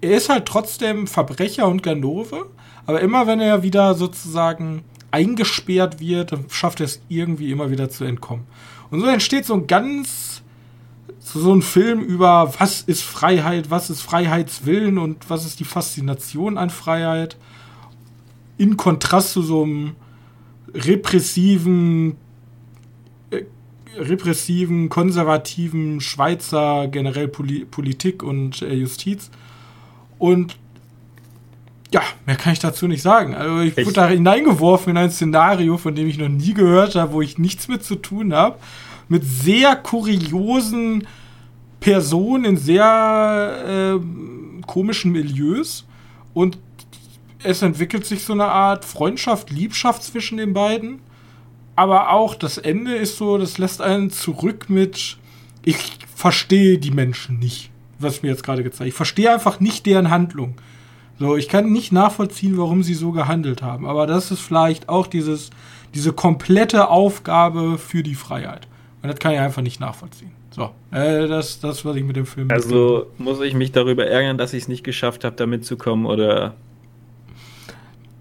[0.04, 2.48] er ist halt trotzdem Verbrecher und Ganove,
[2.86, 7.90] aber immer wenn er wieder sozusagen eingesperrt wird, dann schafft er es irgendwie immer wieder
[7.90, 8.46] zu entkommen.
[8.92, 10.42] Und so entsteht so ein ganz
[11.20, 16.58] so ein Film über was ist Freiheit, was ist Freiheitswillen und was ist die Faszination
[16.58, 17.38] an Freiheit
[18.58, 19.96] in Kontrast zu so einem
[20.74, 22.18] repressiven,
[23.32, 23.44] äh,
[23.98, 29.32] repressiven, konservativen Schweizer generell Poli Politik und äh, Justiz.
[30.24, 30.56] Und
[31.92, 33.36] ja, mehr kann ich dazu nicht sagen.
[33.36, 37.12] Also ich wurde da hineingeworfen in ein Szenario, von dem ich noch nie gehört habe,
[37.12, 38.58] wo ich nichts mit zu tun habe.
[39.10, 41.06] Mit sehr kuriosen
[41.82, 45.86] Personen in sehr äh, komischen Milieus.
[46.34, 46.58] Und
[47.44, 51.02] es entwickelt sich so eine Art Freundschaft, Liebschaft zwischen den beiden.
[51.76, 55.18] Aber auch das Ende ist so, das lässt einen zurück mit,
[55.66, 57.73] ich verstehe die Menschen nicht,
[58.04, 58.90] was mir jetzt gerade gezeigt.
[58.90, 60.56] Ich verstehe einfach nicht deren Handlung.
[61.20, 63.86] So, ich kann nicht nachvollziehen, warum sie so gehandelt haben.
[63.86, 65.52] Aber das ist vielleicht auch dieses,
[65.94, 68.68] diese komplette Aufgabe für die Freiheit.
[69.02, 70.32] Und das kann ich einfach nicht nachvollziehen.
[70.52, 72.50] So, äh, das, das, was ich mit dem Film.
[72.52, 76.54] Also muss ich mich darüber ärgern, dass ich es nicht geschafft habe, da mitzukommen, oder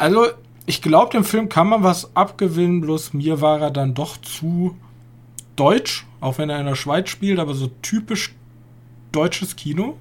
[0.03, 0.27] also,
[0.66, 4.77] ich glaube, dem Film kann man was abgewinnen, bloß mir war er dann doch zu
[5.55, 8.35] deutsch, auch wenn er in der Schweiz spielt, aber so typisch
[9.12, 9.96] deutsches Kino.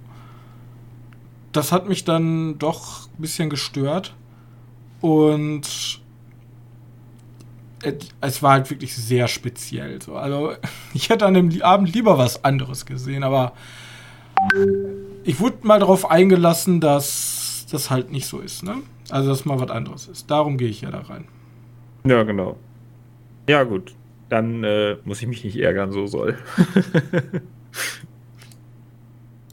[1.52, 4.16] Das hat mich dann doch ein bisschen gestört.
[5.02, 6.02] Und
[8.22, 10.02] es war halt wirklich sehr speziell.
[10.02, 10.16] So.
[10.16, 10.54] Also,
[10.94, 13.54] ich hätte an dem Abend lieber was anderes gesehen, aber
[15.24, 18.64] ich wurde mal darauf eingelassen, dass das halt nicht so ist.
[18.64, 18.78] Ne?
[19.10, 20.30] Also, dass mal was anderes ist.
[20.30, 21.28] Darum gehe ich ja da rein.
[22.06, 22.58] Ja, genau.
[23.48, 23.94] Ja, gut.
[24.30, 26.38] Dann äh, muss ich mich nicht ärgern, so soll.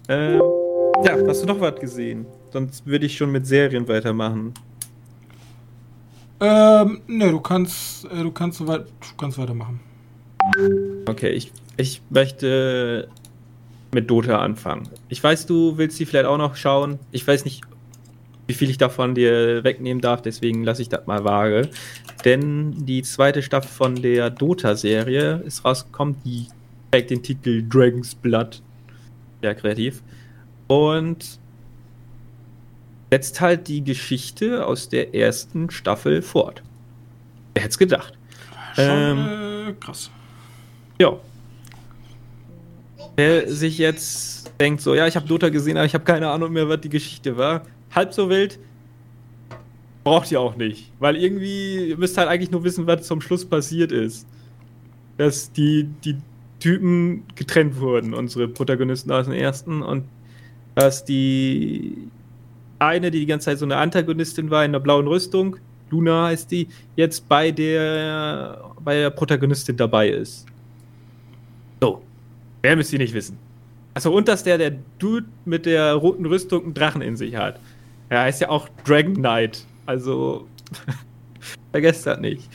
[0.08, 0.42] ähm,
[1.04, 2.26] ja, hast du noch was gesehen?
[2.50, 4.54] Sonst würde ich schon mit Serien weitermachen.
[6.40, 9.80] Ähm, ne, du kannst, äh, du kannst, so weit, du kannst weitermachen.
[11.06, 13.08] Okay, ich, ich möchte
[13.92, 14.88] mit Dota anfangen.
[15.08, 16.98] Ich weiß, du willst sie vielleicht auch noch schauen.
[17.10, 17.62] Ich weiß nicht,
[18.46, 21.68] wie viel ich davon dir wegnehmen darf, deswegen lasse ich das mal vage.
[22.24, 26.46] Denn die zweite Staffel von der Dota-Serie ist rausgekommen, die
[26.90, 28.62] trägt den Titel Dragon's Blood.
[29.42, 30.02] Ja, kreativ.
[30.66, 31.38] Und
[33.10, 36.62] setzt halt die Geschichte aus der ersten Staffel fort.
[37.54, 38.12] Wer hätte es gedacht?
[38.74, 40.10] Schon ähm, äh, krass.
[41.00, 41.16] Ja.
[43.16, 46.52] Wer sich jetzt denkt, so, ja, ich habe Dota gesehen, aber ich habe keine Ahnung
[46.52, 47.62] mehr, was die Geschichte war
[47.94, 48.58] halb so wild.
[50.04, 50.92] Braucht ihr auch nicht.
[50.98, 54.26] Weil irgendwie, ihr müsst halt eigentlich nur wissen, was zum Schluss passiert ist.
[55.16, 56.16] Dass die, die
[56.60, 60.04] Typen getrennt wurden, unsere Protagonisten aus dem ersten, und
[60.74, 61.96] dass die
[62.78, 65.56] eine, die die ganze Zeit so eine Antagonistin war in der blauen Rüstung,
[65.90, 70.46] Luna heißt die, jetzt bei der, bei der Protagonistin dabei ist.
[72.62, 73.38] Wer müsst ihr nicht wissen?
[73.94, 77.60] Achso, und dass der, der Dude mit der roten Rüstung einen Drachen in sich hat.
[78.08, 79.64] Er heißt ja auch Dragon Knight.
[79.86, 80.46] Also,
[81.72, 82.48] vergesst das nicht.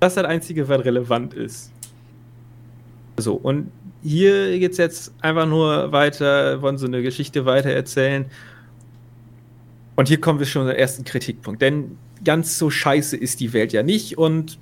[0.00, 1.72] Das ist das Einzige, was relevant ist.
[3.18, 3.70] So, und
[4.02, 8.26] hier geht es jetzt einfach nur weiter, wollen so eine Geschichte weiter erzählen.
[9.96, 11.62] Und hier kommen wir schon zum ersten Kritikpunkt.
[11.62, 14.58] Denn ganz so scheiße ist die Welt ja nicht und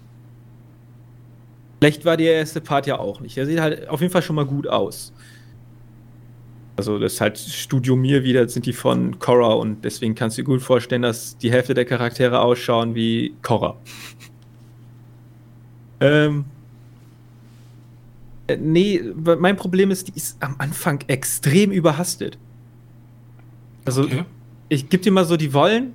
[1.81, 3.37] schlecht war der erste Part ja auch nicht.
[3.37, 5.13] Er sieht halt auf jeden Fall schon mal gut aus.
[6.77, 10.43] Also das ist halt Studio Mir wieder, sind die von Korra und deswegen kannst du
[10.43, 13.77] dir gut vorstellen, dass die Hälfte der Charaktere ausschauen wie Korra.
[16.01, 16.47] ähm,
[18.47, 19.03] äh, nee,
[19.39, 22.39] mein Problem ist, die ist am Anfang extrem überhastet.
[23.85, 24.25] Also, okay.
[24.69, 25.95] ich gebe dir mal so, die wollen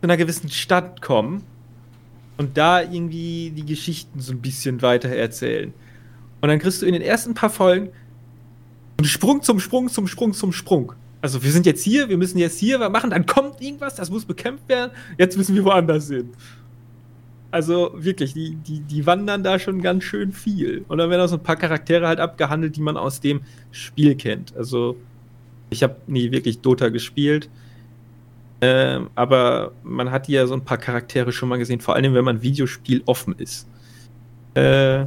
[0.00, 1.42] zu einer gewissen Stadt kommen
[2.36, 5.72] und da irgendwie die Geschichten so ein bisschen weiter erzählen.
[6.40, 7.90] Und dann kriegst du in den ersten paar Folgen
[8.98, 10.92] einen Sprung zum Sprung zum Sprung zum Sprung.
[11.22, 14.10] Also wir sind jetzt hier, wir müssen jetzt hier was machen, dann kommt irgendwas, das
[14.10, 16.30] muss bekämpft werden, jetzt müssen wir woanders hin.
[17.50, 20.84] Also wirklich, die, die, die wandern da schon ganz schön viel.
[20.88, 23.40] Und dann werden auch so ein paar Charaktere halt abgehandelt, die man aus dem
[23.72, 24.56] Spiel kennt.
[24.56, 24.96] Also
[25.68, 27.48] ich habe nie wirklich Dota gespielt.
[28.60, 32.24] Ähm, aber man hat ja so ein paar Charaktere schon mal gesehen, vor allem wenn
[32.24, 33.66] man Videospiel offen ist.
[34.54, 35.06] Äh,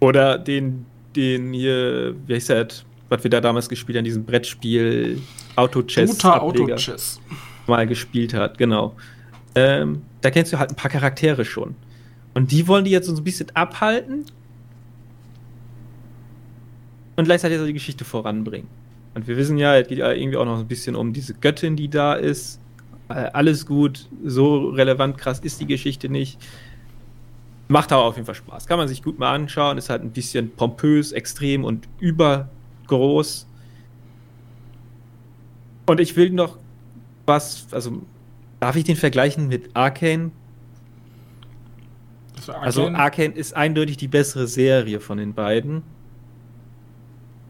[0.00, 0.86] oder den,
[1.16, 5.20] den hier, wie heißt das, was wir da damals gespielt haben, diesem Brettspiel
[5.56, 6.18] Auto-Chess.
[6.18, 7.20] Dota Auto-Chess.
[7.66, 8.94] Mal gespielt hat, genau
[9.54, 11.76] ähm, da kennst du halt ein paar Charaktere schon.
[12.32, 14.24] Und die wollen die jetzt so ein bisschen abhalten
[17.16, 18.66] und gleichzeitig so die Geschichte voranbringen.
[19.14, 21.76] Und wir wissen ja, es geht ja irgendwie auch noch ein bisschen um diese Göttin,
[21.76, 22.58] die da ist.
[23.10, 26.40] Äh, alles gut, so relevant krass ist die Geschichte nicht.
[27.68, 28.66] Macht aber auf jeden Fall Spaß.
[28.66, 29.76] Kann man sich gut mal anschauen.
[29.76, 33.46] Ist halt ein bisschen pompös, extrem und übergroß.
[35.84, 36.56] Und ich will noch
[37.26, 38.02] was, also
[38.64, 40.30] Darf ich den vergleichen mit Arcane?
[42.46, 42.62] Arcane?
[42.62, 45.82] Also Arcane ist eindeutig die bessere Serie von den beiden.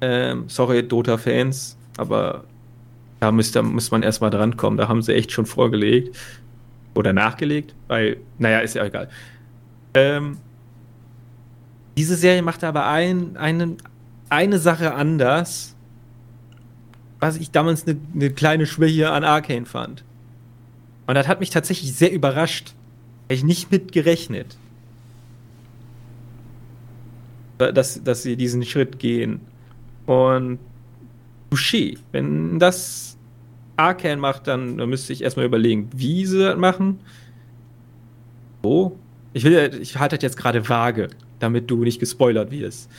[0.01, 2.43] Ähm, sorry, Dota-Fans, aber
[3.21, 4.77] da müsste, muss man erstmal drankommen.
[4.77, 6.19] Da haben sie echt schon vorgelegt.
[6.97, 9.09] Oder nachgelegt, weil, naja, ist ja egal.
[9.95, 10.39] Ähm,
[11.97, 13.77] diese Serie macht aber ein, eine,
[14.31, 15.77] eine Sache anders,
[17.21, 20.03] was ich damals eine, eine kleine Schwäche an Arcane fand.
[21.07, 22.75] Und das hat mich tatsächlich sehr überrascht.
[23.25, 24.57] Hätte ich nicht mit gerechnet.
[27.59, 29.41] Dass, dass sie diesen Schritt gehen.
[30.07, 30.59] Und
[31.51, 31.99] Touché.
[32.13, 33.17] Wenn das
[33.77, 37.01] Arcan macht, dann, dann müsste ich erstmal überlegen, wie sie das machen.
[38.63, 38.99] Wo?
[39.33, 42.91] Ich will, ich halte das jetzt gerade vage, damit du nicht gespoilert wirst.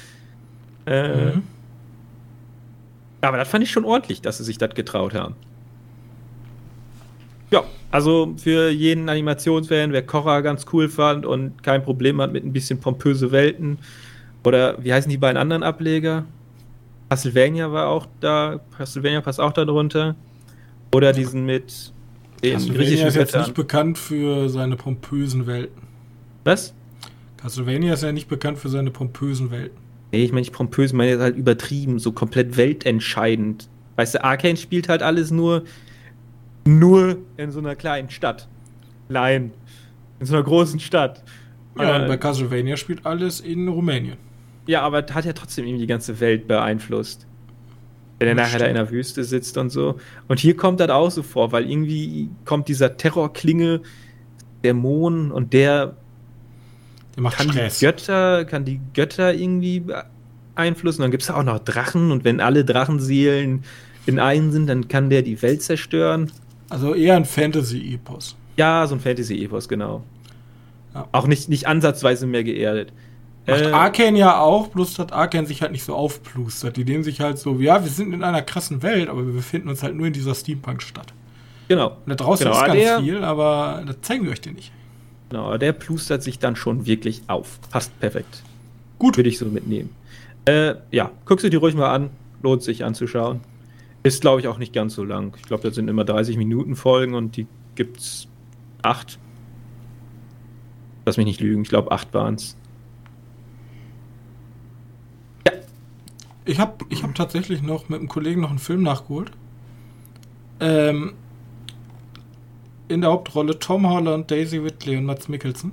[0.86, 1.44] Äh, mhm.
[3.22, 5.36] Aber das fand ich schon ordentlich, dass sie sich das getraut haben.
[7.56, 12.44] Ja, also für jeden Animationsfan, wer Korra ganz cool fand und kein Problem hat mit
[12.44, 13.78] ein bisschen pompöse Welten.
[14.44, 16.26] Oder wie heißen die beiden anderen Ableger?
[17.08, 18.60] Castlevania war auch da.
[18.78, 20.18] Castlevania passt auch da drunter.
[20.94, 21.94] Oder diesen mit
[22.44, 25.84] den Castlevania ist jetzt nicht bekannt für seine pompösen Welten.
[26.44, 26.74] Was?
[27.38, 29.78] Castlevania ist ja nicht bekannt für seine pompösen Welten.
[30.12, 33.70] Nee, ich meine nicht pompös, ich meine halt übertrieben, so komplett weltentscheidend.
[33.96, 35.64] Weißt du, Arcane spielt halt alles nur
[36.68, 38.48] nur in so einer kleinen Stadt.
[39.08, 39.52] Nein,
[40.20, 41.24] in so einer großen Stadt.
[41.78, 44.18] Ja, äh, bei Castlevania spielt alles in Rumänien.
[44.68, 47.28] Ja, aber hat ja trotzdem irgendwie die ganze Welt beeinflusst.
[48.18, 50.00] Wenn er nachher da in der Wüste sitzt und so.
[50.28, 53.82] Und hier kommt das auch so vor, weil irgendwie kommt dieser Terrorklinge,
[54.64, 55.98] Dämon und der,
[57.16, 57.80] der macht kann Stress.
[57.80, 59.84] die Götter, kann die Götter irgendwie
[60.56, 61.02] beeinflussen.
[61.02, 63.66] Und dann gibt es auch noch Drachen und wenn alle Drachenseelen
[64.06, 66.32] in einen sind, dann kann der die Welt zerstören.
[66.70, 68.36] Also eher ein Fantasy-Epos.
[68.58, 70.04] Ja, so ein Fantasy-Epos, genau.
[70.94, 71.08] Ja.
[71.12, 72.92] Auch nicht, nicht ansatzweise mehr geerdet.
[73.48, 76.78] Macht äh, Arcane ja auch, bloß hat Arcane sich halt nicht so aufplustert.
[76.78, 79.70] Die nehmen sich halt so, ja, wir sind in einer krassen Welt, aber wir befinden
[79.70, 81.14] uns halt nur in dieser Steampunk-Stadt.
[81.68, 81.90] Genau.
[81.90, 84.72] Und da draußen genau, ist ganz der, viel, aber das zeigen wir euch dir nicht.
[85.30, 87.60] Genau, der plustert sich dann schon wirklich auf.
[87.70, 88.44] Passt perfekt.
[89.00, 89.18] Gut.
[89.18, 89.90] Würde ich so mitnehmen.
[90.46, 92.10] Äh, ja, guckst du dir ruhig mal an.
[92.42, 93.42] Lohnt sich anzuschauen.
[94.06, 95.36] Ist, glaube ich, auch nicht ganz so lang.
[95.38, 98.28] Ich glaube, das sind immer 30 Minuten Folgen und die gibt's
[98.84, 99.18] acht.
[101.08, 102.56] Lass mich nicht lügen, ich glaube, acht waren es.
[105.48, 105.54] Ja.
[106.46, 109.32] Ich habe ich hab tatsächlich noch mit einem Kollegen noch einen Film nachgeholt.
[110.60, 111.14] Ähm,
[112.88, 115.72] in der Hauptrolle Tom Holland, Daisy Whitley und Mats Mikkelsen.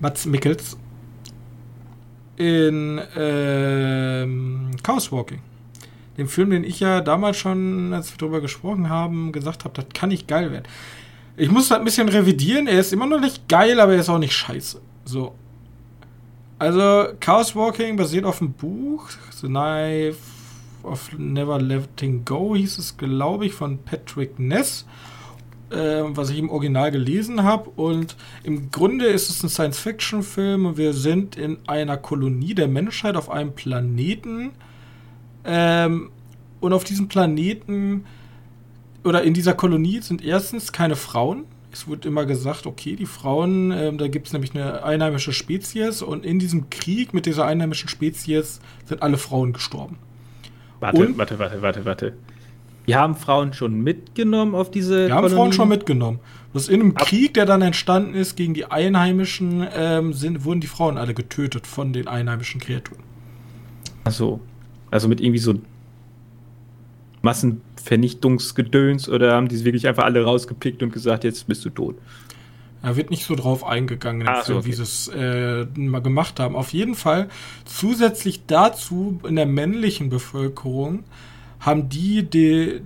[0.00, 0.78] Mats Mikkels.
[2.38, 5.42] in ähm, Chaos Walking.
[6.16, 9.86] Dem Film, den ich ja damals schon, als wir darüber gesprochen haben, gesagt habe, das
[9.92, 10.64] kann nicht geil werden.
[11.36, 12.68] Ich muss das ein bisschen revidieren.
[12.68, 14.80] Er ist immer noch nicht geil, aber er ist auch nicht scheiße.
[15.04, 15.34] So.
[16.58, 20.18] Also, Chaos Walking basiert auf dem Buch The Knife
[20.84, 24.86] of Never Letting Go, hieß es, glaube ich, von Patrick Ness,
[25.70, 27.70] äh, was ich im Original gelesen habe.
[27.70, 33.16] Und im Grunde ist es ein Science-Fiction-Film und wir sind in einer Kolonie der Menschheit
[33.16, 34.52] auf einem Planeten.
[35.44, 36.10] Ähm,
[36.60, 38.04] und auf diesem Planeten
[39.04, 41.44] oder in dieser Kolonie sind erstens keine Frauen.
[41.72, 46.02] Es wird immer gesagt, okay, die Frauen, ähm, da gibt es nämlich eine einheimische Spezies
[46.02, 49.98] und in diesem Krieg mit dieser einheimischen Spezies sind alle Frauen gestorben.
[50.80, 52.12] Warte, und, warte, warte, warte, warte.
[52.86, 55.06] Die haben Frauen schon mitgenommen auf diese.
[55.06, 56.20] Die haben Frauen schon mitgenommen.
[56.52, 60.60] Das in einem Ab Krieg, der dann entstanden ist gegen die Einheimischen, ähm, sind, wurden
[60.60, 63.02] die Frauen alle getötet von den einheimischen Kreaturen.
[64.04, 64.40] Ach so.
[64.90, 65.54] Also mit irgendwie so
[67.22, 71.96] Massenvernichtungsgedöns oder haben die wirklich einfach alle rausgepickt und gesagt, jetzt bist du tot?
[72.82, 74.66] Da wird nicht so drauf eingegangen, ah, so, okay.
[74.66, 76.54] wie sie es äh, mal gemacht haben.
[76.54, 77.30] Auf jeden Fall,
[77.64, 81.04] zusätzlich dazu in der männlichen Bevölkerung
[81.60, 82.82] haben die, die,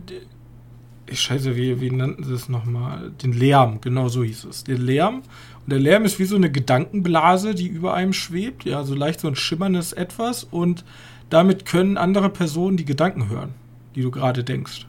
[1.08, 3.10] die Scheiße, wie, wie nannten sie es nochmal?
[3.22, 4.62] Den Lärm, genau so hieß es.
[4.62, 5.16] Den Lärm.
[5.16, 8.64] Und der Lärm ist wie so eine Gedankenblase, die über einem schwebt.
[8.64, 10.44] Ja, so leicht so ein schimmerndes Etwas.
[10.44, 10.84] Und
[11.30, 13.54] damit können andere Personen die Gedanken hören
[13.98, 14.86] die du gerade denkst.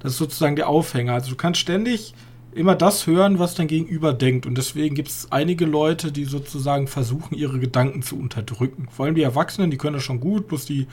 [0.00, 1.12] Das ist sozusagen der Aufhänger.
[1.12, 2.14] Also du kannst ständig
[2.54, 4.46] immer das hören, was dein Gegenüber denkt.
[4.46, 8.88] Und deswegen gibt es einige Leute, die sozusagen versuchen, ihre Gedanken zu unterdrücken.
[8.90, 10.86] Vor allem die Erwachsenen, die können das schon gut, bloß die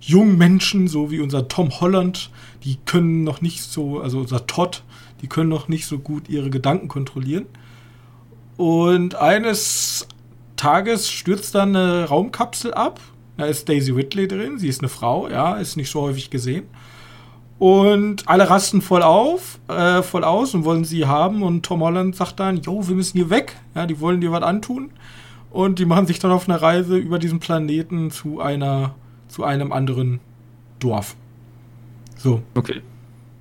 [0.00, 2.30] jungen Menschen, so wie unser Tom Holland,
[2.64, 4.82] die können noch nicht so, also unser Todd,
[5.22, 7.46] die können noch nicht so gut ihre Gedanken kontrollieren.
[8.56, 10.08] Und eines
[10.56, 13.00] Tages stürzt dann eine Raumkapsel ab
[13.36, 16.64] da ist Daisy Ridley drin, sie ist eine Frau, ja, ist nicht so häufig gesehen.
[17.58, 21.42] Und alle rasten voll auf, äh, voll aus und wollen sie haben.
[21.42, 23.56] Und Tom Holland sagt dann, jo, wir müssen hier weg.
[23.74, 24.90] Ja, die wollen dir was antun.
[25.50, 28.96] Und die machen sich dann auf eine Reise über diesen Planeten zu einer,
[29.28, 30.18] zu einem anderen
[30.80, 31.14] Dorf.
[32.16, 32.42] So.
[32.54, 32.82] Okay.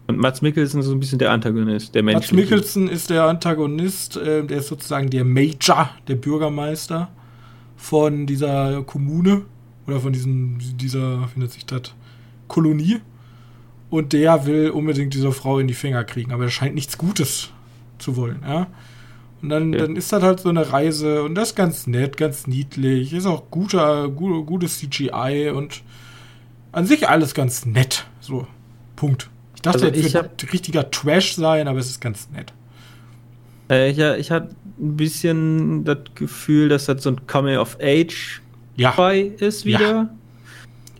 [0.05, 2.15] Und Mats Mikkelsen ist so ein bisschen der Antagonist, der Mensch.
[2.15, 7.09] Mats Mikkelsen ist der Antagonist, äh, der ist sozusagen der Major, der Bürgermeister
[7.77, 9.43] von dieser Kommune.
[9.87, 11.93] Oder von diesem, dieser, wie nennt sich das,
[12.47, 13.01] Kolonie.
[13.89, 17.49] Und der will unbedingt diese Frau in die Finger kriegen, aber er scheint nichts Gutes
[17.99, 18.67] zu wollen, ja.
[19.41, 19.79] Und dann, ja.
[19.79, 23.25] dann ist das halt so eine Reise und das ist ganz nett, ganz niedlich, ist
[23.25, 25.83] auch guter, gut, gutes CGI und
[26.71, 28.07] an sich alles ganz nett.
[28.19, 28.47] So,
[28.95, 29.29] Punkt.
[29.55, 32.53] Ich dachte, also es wird richtiger Trash sein, aber es ist ganz nett.
[33.69, 38.41] Äh, ja, ich hatte ein bisschen das Gefühl, dass das so ein Coming of Age
[38.75, 38.93] ja.
[38.95, 39.79] bei ist wieder.
[39.79, 40.09] Ja.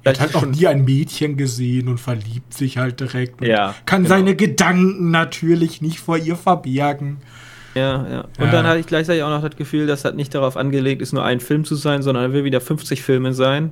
[0.06, 3.42] Er hat halt noch nie ein Mädchen gesehen und verliebt sich halt direkt.
[3.42, 4.16] ja, kann genau.
[4.16, 7.18] seine Gedanken natürlich nicht vor ihr verbergen.
[7.74, 8.22] Ja, ja.
[8.38, 8.52] Und ja.
[8.52, 11.24] dann hatte ich gleichzeitig auch noch das Gefühl, dass das nicht darauf angelegt ist, nur
[11.24, 13.72] ein Film zu sein, sondern er will wieder 50 Filme sein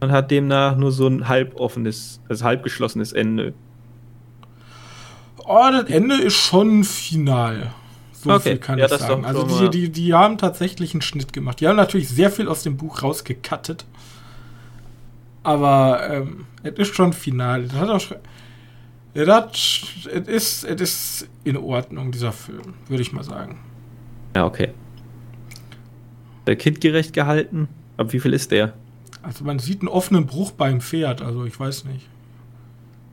[0.00, 3.54] und hat demnach nur so ein halboffenes, also halbgeschlossenes Ende.
[5.44, 7.72] Oh, das Ende ist schon final.
[8.22, 8.50] So okay.
[8.50, 9.24] viel kann ja, ich sagen.
[9.24, 11.58] Also die, die, die haben tatsächlich einen Schnitt gemacht.
[11.60, 13.84] Die haben natürlich sehr viel aus dem Buch rausgekattet.
[15.42, 17.64] Aber ähm, es ist schon final.
[17.64, 18.00] Es hat auch
[19.26, 23.58] hat, es ist, es ist in Ordnung, dieser Film, würde ich mal sagen.
[24.36, 24.68] Ja, okay.
[26.46, 27.68] Der kindgerecht gehalten.
[27.96, 28.74] Ab wie viel ist der?
[29.22, 32.08] Also man sieht einen offenen Bruch beim Pferd, also ich weiß nicht.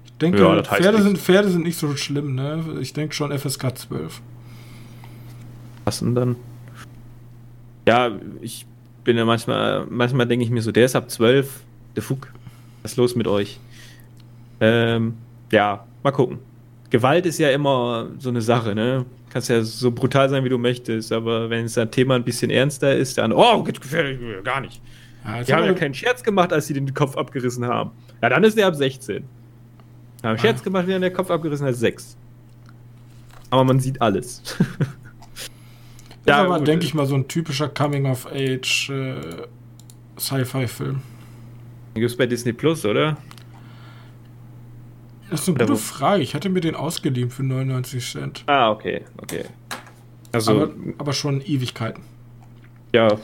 [0.06, 2.64] Ich denke, ja, Pferde, sind, Pferde sind nicht so schlimm, ne?
[2.80, 4.22] Ich denke schon FSK 12
[5.90, 6.36] passen dann.
[7.88, 8.68] Ja, ich
[9.04, 11.62] bin ja manchmal, manchmal denke ich mir so, der ist ab 12,
[11.96, 12.32] der Fuck,
[12.84, 13.60] was ist los mit euch?
[14.60, 15.16] Ähm,
[15.52, 16.38] ja, mal gucken.
[16.92, 19.04] Gewalt ist ja immer so eine Sache, ne?
[19.32, 22.52] Kannst ja so brutal sein, wie du möchtest, aber wenn es ein Thema ein bisschen
[22.52, 24.80] ernster ist, dann, oh, gefährlich, gar nicht.
[25.26, 27.90] Ja, die haben ja keinen Scherz gemacht, als sie den Kopf abgerissen haben.
[28.22, 29.24] Ja, dann ist der ab 16.
[30.22, 30.38] Haben ah.
[30.38, 32.16] Scherz gemacht, wie er den Kopf abgerissen hat, 6.
[33.50, 34.44] Aber man sieht alles.
[36.28, 39.22] Ja, aber, denke ich mal, so ein typischer Coming-of-Age äh,
[40.20, 41.02] Sci-Fi-Film.
[41.96, 43.18] Gibt es bei Disney Plus, oder?
[45.30, 46.24] Das ist eine gute Frage.
[46.24, 48.44] Ich hatte mir den ausgeliehen für 99 Cent.
[48.48, 49.46] Ah, okay, okay.
[50.32, 52.04] Also, aber, aber schon Ewigkeiten.
[52.94, 53.18] Ja.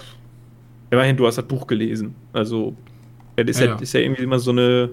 [0.92, 2.16] Immerhin, du hast das Buch gelesen.
[2.34, 2.76] Also,
[3.36, 4.92] das ist ja, ja, ist ja irgendwie immer so eine.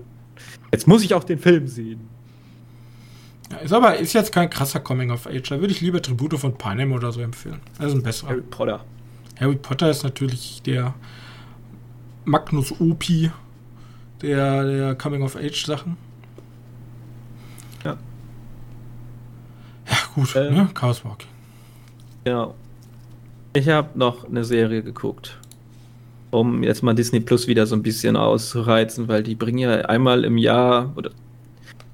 [0.73, 2.09] Jetzt muss ich auch den Film sehen.
[3.53, 5.49] Ja, ist aber ist jetzt kein krasser Coming of Age.
[5.49, 7.61] Da würde ich lieber Tribute von Panem oder so empfehlen.
[7.79, 8.31] Das ist ein besserer.
[8.31, 8.85] Harry Potter.
[9.39, 10.95] Harry Potter ist natürlich der
[12.25, 13.31] Magnus Opie
[14.23, 15.97] der, der Coming-of-Age-Sachen.
[17.85, 17.99] Ja.
[19.87, 20.69] Ja, gut, ähm, ne?
[20.73, 21.29] Chaos Walking.
[22.25, 22.55] Genau.
[23.53, 25.39] Ich habe noch eine Serie geguckt,
[26.31, 30.25] um jetzt mal Disney Plus wieder so ein bisschen auszureizen, weil die bringen ja einmal
[30.25, 31.11] im Jahr, oder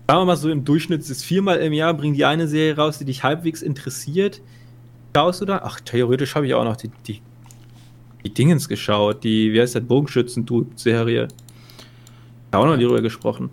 [0.08, 2.98] sagen wir mal so im Durchschnitt ist viermal im Jahr, bringen die eine Serie raus,
[2.98, 4.40] die dich halbwegs interessiert.
[5.14, 5.60] Schaust du da?
[5.62, 7.20] Ach, theoretisch habe ich auch noch die, die,
[8.24, 11.28] die Dingens geschaut, die, wie heißt das, Bogenschützen-Serie.
[12.50, 13.50] Da auch noch darüber gesprochen.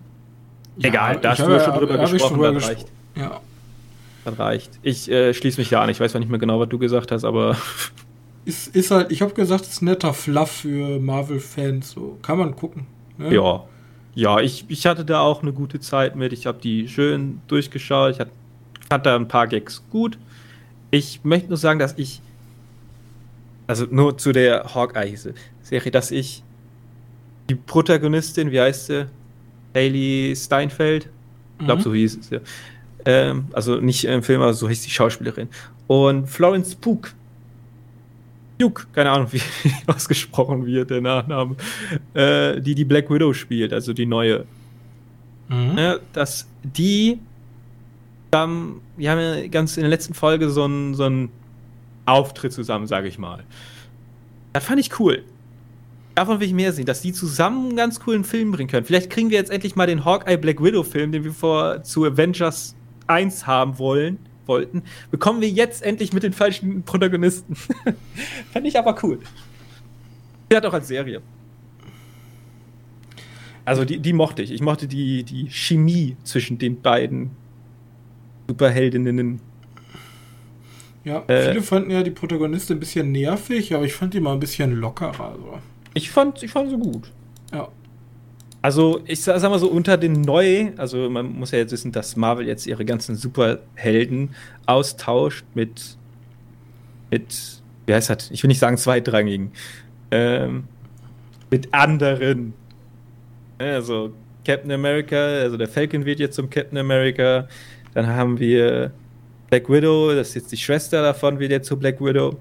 [0.78, 2.88] Ja, Egal, da hast du ja schon drüber gesprochen, drüber das reicht.
[3.16, 3.42] Ja.
[4.24, 4.80] Das reicht.
[4.82, 5.90] Ich äh, schließe mich da an.
[5.90, 7.58] Ich weiß zwar nicht mehr genau, was du gesagt hast, aber.
[8.46, 11.90] Ist, ist halt, ich habe gesagt, es ist netter Fluff für Marvel-Fans.
[11.90, 12.86] So kann man gucken.
[13.18, 13.34] Ne?
[13.34, 13.64] Ja.
[14.16, 16.32] Ja, ich, ich hatte da auch eine gute Zeit mit.
[16.32, 18.18] Ich habe die schön durchgeschaut.
[18.18, 18.26] Ich
[18.90, 20.18] fand da ein paar Gags gut.
[20.90, 22.22] Ich möchte nur sagen, dass ich.
[23.68, 26.44] Also nur zu der Hawkeye-Serie, dass ich
[27.50, 29.08] die Protagonistin, wie heißt sie?
[29.74, 31.10] Hayley Steinfeld.
[31.60, 31.84] Ich glaube, mhm.
[31.84, 32.40] so hieß es ja.
[33.06, 35.50] Ähm, also nicht im Film, aber so hieß die Schauspielerin.
[35.88, 37.10] Und Florence Pugh.
[38.58, 39.42] Duke, keine Ahnung, wie
[39.88, 41.56] ausgesprochen wird, der Nachname,
[42.14, 44.46] äh, die die Black Widow spielt, also die neue.
[45.50, 45.78] Mhm.
[45.78, 47.20] Ja, dass die,
[48.32, 51.10] ähm, wir haben ja ganz in der letzten Folge so einen so
[52.06, 53.44] Auftritt zusammen, sage ich mal.
[54.54, 55.24] Das fand ich cool.
[56.16, 58.86] Davon will ich mehr sehen, dass die zusammen einen ganz coolen Film bringen können.
[58.86, 62.06] Vielleicht kriegen wir jetzt endlich mal den Hawkeye Black Widow Film, den wir vor zu
[62.06, 62.74] Avengers
[63.08, 64.84] 1 haben wollen, wollten.
[65.12, 67.56] Bekommen wir jetzt endlich mit den falschen Protagonisten.
[68.52, 69.20] Fände ich aber cool.
[70.52, 71.22] Die hat auch als Serie.
[73.66, 74.52] Also die, die mochte ich.
[74.52, 77.32] Ich mochte die, die Chemie zwischen den beiden
[78.48, 79.42] Superheldinnen.
[81.04, 84.34] Ja, äh, viele fanden ja die Protagonistin ein bisschen nervig, aber ich fand die mal
[84.34, 85.36] ein bisschen lockerer.
[85.38, 85.60] So.
[85.94, 87.12] Ich fand, ich fand sie gut.
[87.52, 87.70] Ja.
[88.66, 92.16] Also, ich sag, mal so, unter den neu, also man muss ja jetzt wissen, dass
[92.16, 94.32] Marvel jetzt ihre ganzen Superhelden
[94.66, 96.00] austauscht mit,
[97.12, 98.32] mit, wie heißt das?
[98.32, 99.52] Ich will nicht sagen zweitrangigen,
[100.10, 100.64] ähm,
[101.52, 102.56] mit anderen.
[103.60, 104.14] Also,
[104.44, 107.48] Captain America, also der Falcon wird jetzt zum Captain America.
[107.94, 108.90] Dann haben wir
[109.52, 112.40] Black Widow, das ist jetzt die Schwester davon, wird jetzt zu Black Widow.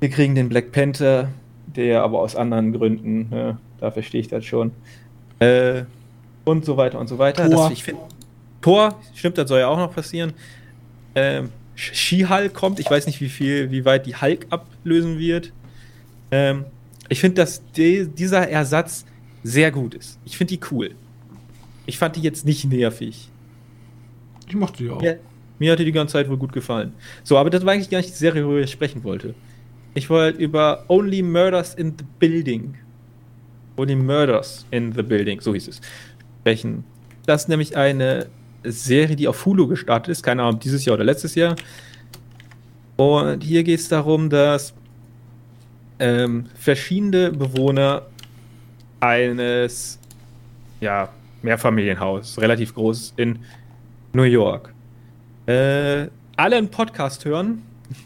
[0.00, 1.30] Wir kriegen den Black Panther,
[1.64, 4.70] der aber aus anderen Gründen, ne, da verstehe ich das schon.
[5.40, 5.82] Äh,
[6.44, 7.50] und so weiter und so weiter.
[7.50, 7.68] Tor.
[7.68, 7.98] Das, ich find,
[8.60, 10.32] Tor, stimmt, das soll ja auch noch passieren.
[11.16, 15.52] Ähm, She-Hulk kommt, ich weiß nicht, wie viel, wie weit die Hulk ablösen wird.
[16.30, 16.64] Ähm,
[17.08, 19.04] ich finde, dass die, dieser Ersatz
[19.42, 20.18] sehr gut ist.
[20.24, 20.94] Ich finde die cool.
[21.84, 23.28] Ich fand die jetzt nicht nervig.
[24.48, 25.02] Ich mochte die auch.
[25.02, 25.14] Ja,
[25.58, 26.92] mir hat die die ganze Zeit wohl gut gefallen.
[27.24, 29.34] So, aber das war eigentlich gar nicht die Serie, worüber ich sprechen wollte.
[29.94, 32.76] Ich wollte über Only Murders in the Building.
[33.76, 35.80] Only Murders in the Building, so hieß es,
[36.40, 36.84] sprechen.
[37.26, 38.26] Das ist nämlich eine
[38.64, 40.22] Serie, die auf Hulu gestartet ist.
[40.22, 41.56] Keine Ahnung, dieses Jahr oder letztes Jahr.
[42.96, 44.74] Und hier geht es darum, dass
[45.98, 48.02] ähm, verschiedene Bewohner
[49.00, 49.98] eines
[50.80, 51.08] ja,
[51.42, 53.38] Mehrfamilienhaus, relativ groß in
[54.12, 54.72] New York,
[55.46, 57.62] äh, alle einen Podcast hören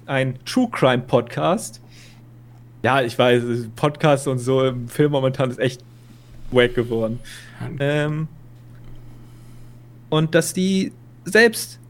[0.06, 1.80] ein True Crime Podcast.
[2.86, 3.42] Ja, ich weiß,
[3.74, 5.82] Podcast und so im Film momentan ist echt
[6.52, 7.18] wack geworden.
[7.80, 8.28] Ähm,
[10.08, 10.92] und dass die
[11.24, 11.80] selbst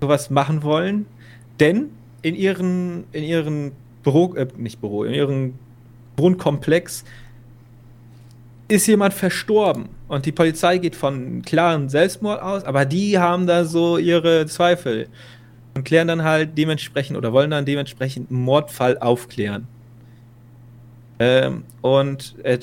[0.00, 1.06] sowas machen wollen,
[1.58, 1.88] denn
[2.22, 3.72] in ihren, in ihren
[4.04, 5.54] Büro, äh, nicht Büro, in ihrem
[6.16, 7.04] Wohnkomplex
[8.68, 9.88] ist jemand verstorben.
[10.06, 15.08] Und die Polizei geht von klaren Selbstmord aus, aber die haben da so ihre Zweifel
[15.74, 19.66] und klären dann halt dementsprechend oder wollen dann dementsprechend einen Mordfall aufklären.
[21.20, 22.58] Ähm, und äh,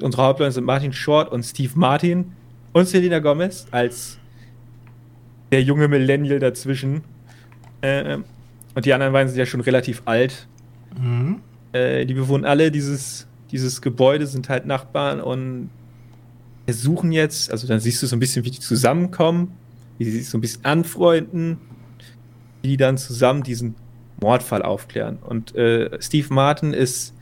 [0.00, 2.32] unsere Hauptleute sind Martin Short und Steve Martin
[2.72, 4.18] und Selena Gomez als
[5.52, 7.02] der junge Millennial dazwischen.
[7.82, 8.24] Ähm,
[8.74, 10.46] und die anderen beiden sind ja schon relativ alt.
[10.98, 11.40] Mhm.
[11.72, 15.68] Äh, die bewohnen alle dieses, dieses Gebäude, sind halt Nachbarn und
[16.64, 19.52] versuchen jetzt, also dann siehst du so ein bisschen, wie die zusammenkommen,
[19.98, 21.58] wie sie sich so ein bisschen anfreunden
[22.66, 23.74] die dann zusammen diesen
[24.20, 25.18] Mordfall aufklären.
[25.24, 27.14] Und äh, Steve Martin ist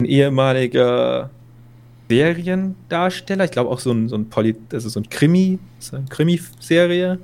[0.00, 1.30] ein ehemaliger
[2.08, 6.06] Seriendarsteller, ich glaube auch so ein, so ein Poly, also so ein Krimi, so eine
[6.06, 7.18] Krimi-Serie.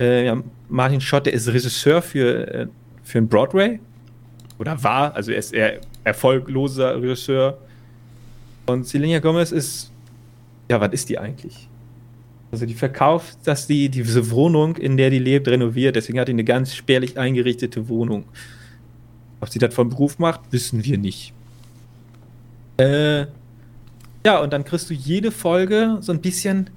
[0.00, 2.66] Äh, ja, Martin Schott, der ist Regisseur für, äh,
[3.04, 3.78] für einen Broadway.
[4.58, 7.58] Oder war, also er ist eher erfolgloser Regisseur.
[8.66, 9.92] Und Selena Gomez ist,
[10.68, 11.68] ja, was ist die eigentlich?
[12.50, 15.96] Also die verkauft, dass die diese Wohnung, in der die lebt, renoviert.
[15.96, 18.24] Deswegen hat die eine ganz spärlich eingerichtete Wohnung.
[19.40, 21.32] Ob sie das vom Beruf macht, wissen wir nicht.
[22.76, 23.26] Äh,
[24.24, 26.70] ja, und dann kriegst du jede Folge so ein bisschen,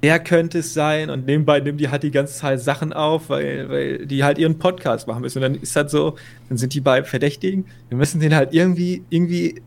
[0.00, 1.10] wer könnte es sein?
[1.10, 4.58] Und nebenbei nimmt die halt die ganze Zeit Sachen auf, weil, weil die halt ihren
[4.58, 5.38] Podcast machen müssen.
[5.38, 6.16] Und dann ist halt so,
[6.48, 9.62] dann sind die beiden Verdächtigen, wir müssen den halt irgendwie, irgendwie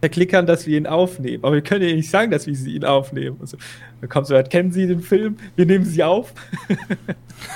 [0.00, 1.42] verklickern, dass wir ihn aufnehmen.
[1.42, 3.36] Aber wir können ja nicht sagen, dass wir ihn aufnehmen.
[3.38, 3.56] Und so.
[4.00, 5.36] Dann kommt so, halt, kennen Sie den Film?
[5.56, 6.34] Wir nehmen sie auf.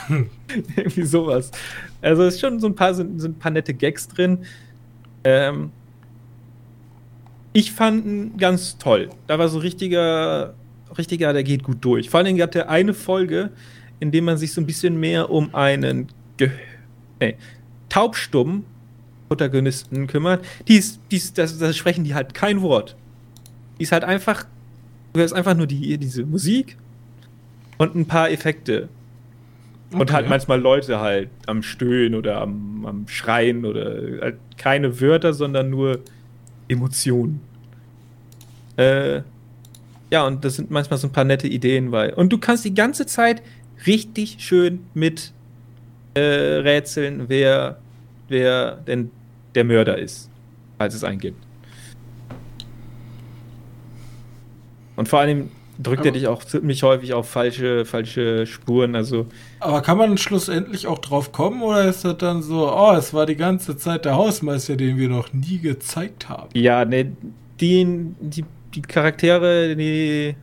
[0.76, 1.50] irgendwie sowas.
[2.02, 4.38] Also es ist schon so ein paar, sind, sind ein paar nette Gags drin.
[5.24, 5.70] Ähm,
[7.52, 9.10] ich fand ihn ganz toll.
[9.26, 10.54] Da war so richtiger,
[10.96, 12.10] richtiger, der geht gut durch.
[12.10, 13.50] Vor allen Dingen hat er eine Folge,
[13.98, 16.50] in der man sich so ein bisschen mehr um einen Ge
[17.20, 17.36] nee,
[17.88, 18.64] taubstumm
[19.28, 20.44] Protagonisten kümmert.
[20.66, 22.96] Die ist, die ist, das, das sprechen die halt kein Wort.
[23.78, 24.44] Die ist halt einfach,
[25.12, 26.76] du hörst einfach nur die, diese Musik
[27.78, 28.88] und ein paar Effekte.
[29.90, 30.00] Okay.
[30.00, 35.32] Und halt manchmal Leute halt am Stöhnen oder am, am Schreien oder halt keine Wörter,
[35.32, 36.00] sondern nur
[36.70, 37.40] Emotionen.
[38.76, 39.22] Äh,
[40.10, 42.12] ja, und das sind manchmal so ein paar nette Ideen, weil.
[42.14, 43.42] Und du kannst die ganze Zeit
[43.86, 45.32] richtig schön mit
[46.14, 47.78] äh, rätseln, wer,
[48.28, 49.10] wer denn
[49.54, 50.30] der Mörder ist,
[50.78, 51.42] falls es einen gibt.
[54.96, 55.50] Und vor allem
[55.82, 58.94] drückt aber, er dich auch ziemlich häufig auf falsche, falsche Spuren.
[58.94, 59.26] Also
[59.60, 63.26] aber kann man schlussendlich auch drauf kommen oder ist das dann so, oh, es war
[63.26, 66.48] die ganze Zeit der Hausmeister, den wir noch nie gezeigt haben?
[66.54, 67.12] Ja, ne,
[67.60, 70.34] die, die, die Charaktere, die,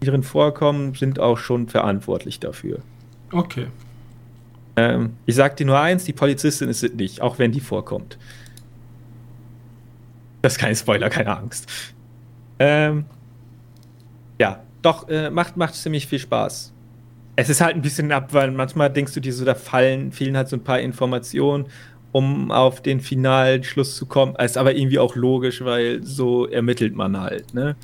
[0.00, 2.80] die drin vorkommen, sind auch schon verantwortlich dafür.
[3.32, 3.66] Okay.
[4.76, 8.18] Ähm, ich sag dir nur eins, die Polizistin ist es nicht, auch wenn die vorkommt.
[10.42, 11.68] Das ist kein Spoiler, keine Angst.
[12.60, 13.06] Ähm,
[14.38, 16.72] ja, doch, äh, macht, macht ziemlich viel Spaß.
[17.36, 20.36] Es ist halt ein bisschen ab, weil manchmal denkst du dir so, da fallen, fehlen
[20.36, 21.66] halt so ein paar Informationen,
[22.12, 24.34] um auf den finalen Schluss zu kommen.
[24.36, 27.76] Ist aber irgendwie auch logisch, weil so ermittelt man halt, ne?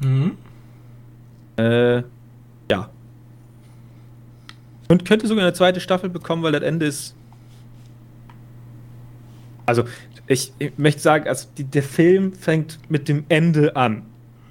[0.00, 0.36] Mhm.
[1.56, 2.02] Äh,
[2.70, 2.90] ja.
[4.88, 7.14] Und könnte sogar eine zweite Staffel bekommen, weil das Ende ist.
[9.66, 9.84] Also,
[10.26, 14.02] ich, ich möchte sagen, also die, der Film fängt mit dem Ende an.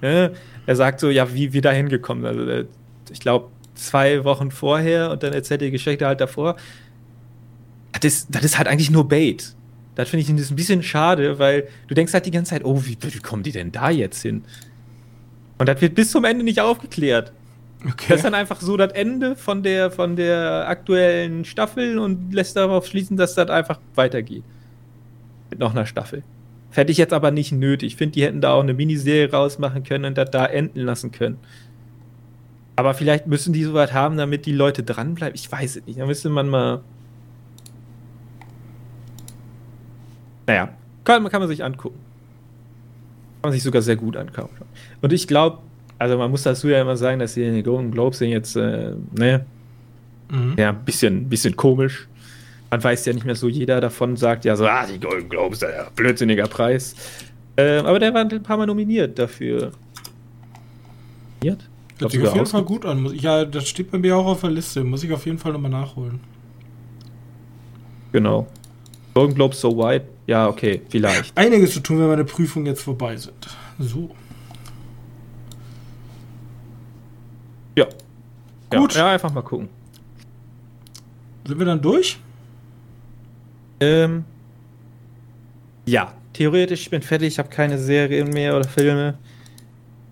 [0.01, 0.33] Ne?
[0.65, 2.65] Er sagt so, ja, wie wir da hingekommen Also, der,
[3.11, 6.55] ich glaube, zwei Wochen vorher und dann erzählt die Geschichte halt davor.
[7.93, 9.55] Das ist, das ist halt eigentlich nur Bait.
[9.95, 12.97] Das finde ich ein bisschen schade, weil du denkst halt die ganze Zeit, oh, wie,
[13.01, 14.43] wie kommen die denn da jetzt hin?
[15.57, 17.31] Und das wird bis zum Ende nicht aufgeklärt.
[17.83, 18.05] Okay.
[18.09, 22.55] Das ist dann einfach so das Ende von der, von der aktuellen Staffel und lässt
[22.55, 24.43] darauf schließen, dass das einfach weitergeht.
[25.49, 26.23] Mit noch einer Staffel.
[26.77, 27.93] Fände ich jetzt aber nicht nötig.
[27.93, 31.11] Ich finde, die hätten da auch eine Miniserie rausmachen können und das da enden lassen
[31.11, 31.39] können.
[32.75, 35.33] Aber vielleicht müssen die sowas haben, damit die Leute dranbleiben.
[35.33, 35.99] Ich weiß es nicht.
[35.99, 36.81] Da müsste man mal.
[40.45, 40.69] Naja,
[41.03, 41.97] kann, kann man sich angucken.
[43.41, 44.55] Kann man sich sogar sehr gut angucken.
[45.01, 45.57] Und ich glaube,
[45.97, 49.47] also man muss dazu ja immer sagen, dass die Golden Globes sind jetzt, äh, ne,
[50.29, 50.53] mhm.
[50.57, 52.07] ja, ein bisschen, bisschen komisch.
[52.69, 55.61] Man weiß ja nicht mehr so, jeder davon sagt ja so, ah, die Golden Globes,
[55.61, 56.95] ja, blödsinniger Preis.
[57.55, 59.71] Äh, aber der war ein paar Mal nominiert dafür.
[61.41, 61.69] Nominiert?
[61.99, 63.11] Hört sich auf jeden Fall gut an.
[63.15, 64.83] Ja, das steht bei mir auch auf der Liste.
[64.83, 66.19] Muss ich auf jeden Fall nochmal nachholen.
[68.11, 68.47] Genau.
[69.13, 70.05] Golden Globe so wide?
[70.27, 71.35] Ja, okay, vielleicht.
[71.35, 73.33] Einiges zu tun, wenn meine Prüfungen jetzt vorbei sind.
[73.79, 74.11] So.
[77.75, 77.87] Ja.
[78.69, 78.93] Gut.
[78.93, 79.69] Ja, ja, einfach mal gucken.
[81.47, 82.19] Sind wir dann durch?
[83.79, 84.25] Ähm.
[85.85, 89.17] Ja, theoretisch, ich bin fertig, ich habe keine Serien mehr oder Filme.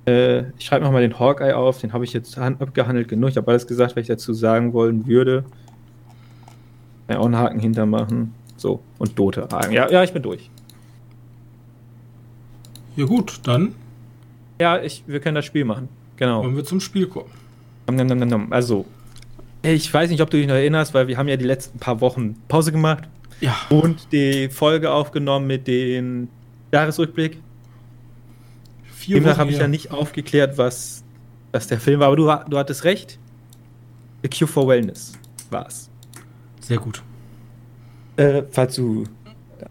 [0.07, 3.29] Äh, ich schreibe nochmal den Hawkeye auf, den habe ich jetzt abgehandelt genug.
[3.29, 5.43] Ich habe alles gesagt, was ich dazu sagen wollen würde.
[7.09, 8.33] Ja, auch einen Haken hintermachen.
[8.57, 9.47] So, und Dote.
[9.71, 10.49] Ja, ja, ich bin durch.
[12.95, 13.75] Ja, gut, dann.
[14.59, 15.89] Ja, ich, wir können das Spiel machen.
[16.15, 16.43] Genau.
[16.43, 17.29] Wollen wir zum Spiel kommen.
[18.51, 18.85] Also,
[19.61, 21.99] ich weiß nicht, ob du dich noch erinnerst, weil wir haben ja die letzten paar
[22.01, 23.03] Wochen Pause gemacht.
[23.41, 23.55] Ja.
[23.69, 26.29] Und die Folge aufgenommen mit dem
[26.71, 27.37] Jahresrückblick.
[28.93, 31.03] Vier Demnach habe ich ja nicht aufgeklärt, was,
[31.51, 33.19] was der Film war, aber du, du hattest recht.
[34.23, 35.13] The Cure for Wellness
[35.49, 35.89] war es.
[36.61, 37.03] Sehr gut.
[38.17, 39.03] Äh, falls du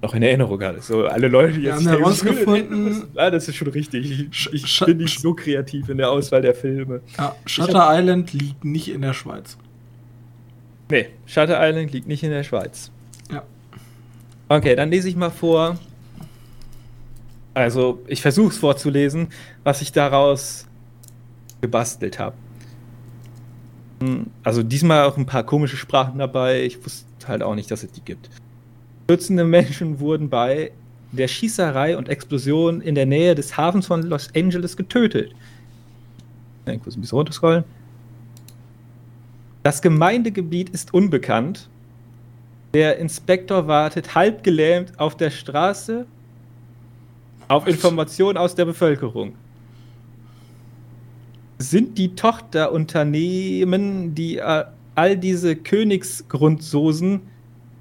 [0.03, 0.89] noch in Erinnerung hattest.
[0.89, 3.05] So, alle Leute, die jetzt haben herausgefunden.
[3.17, 4.29] Ah, das ist schon richtig.
[4.31, 7.01] Ich, ich bin nicht so kreativ in der Auswahl der Filme.
[7.19, 9.57] Ja, Shutter hab, Island liegt nicht in der Schweiz.
[10.91, 12.91] Nee, Shutter Island liegt nicht in der Schweiz.
[14.49, 15.79] Okay, dann lese ich mal vor,
[17.55, 19.29] also, ich versuche es vorzulesen,
[19.63, 20.67] was ich daraus
[21.61, 22.37] gebastelt habe.
[24.01, 26.63] Hm, also, diesmal auch ein paar komische Sprachen dabei.
[26.65, 28.29] Ich wusste halt auch nicht, dass es die gibt.
[29.07, 30.73] Dutzende Menschen wurden bei
[31.13, 35.33] der Schießerei und Explosion in der Nähe des Hafens von Los Angeles getötet.
[36.67, 37.65] Ich muss ein bisschen runterscrollen.
[39.63, 41.69] Das Gemeindegebiet ist unbekannt.
[42.75, 46.07] Der Inspektor wartet halb gelähmt auf der Straße
[47.47, 49.37] auf Informationen aus der Bevölkerung.
[51.59, 54.65] Sind die Tochterunternehmen, die äh,
[54.97, 57.21] all diese Königsgrundsoßen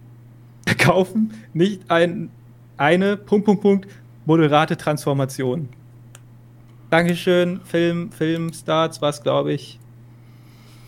[0.67, 2.29] verkaufen, nicht ein,
[2.77, 3.87] eine Punkt, Punkt, Punkt,
[4.25, 5.69] moderate Transformation?
[6.91, 9.79] Dankeschön, Film, Filmstarts war es, glaube ich.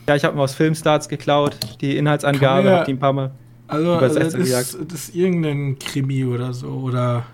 [0.08, 3.32] Ja, ich habe mal aus Filmstarts geklaut, die Inhaltsangabe, habe die ein paar Mal
[3.68, 7.26] also, also das, ist, das ist irgendein Krimi oder so, oder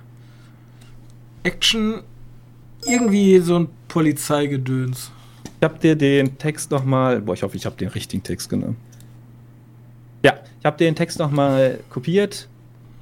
[1.43, 2.01] Action,
[2.85, 5.11] irgendwie so ein Polizeigedöns.
[5.59, 8.77] Ich habe dir den Text nochmal, boah, ich hoffe, ich habe den richtigen Text genommen.
[10.23, 12.47] Ja, ich habe den Text nochmal kopiert,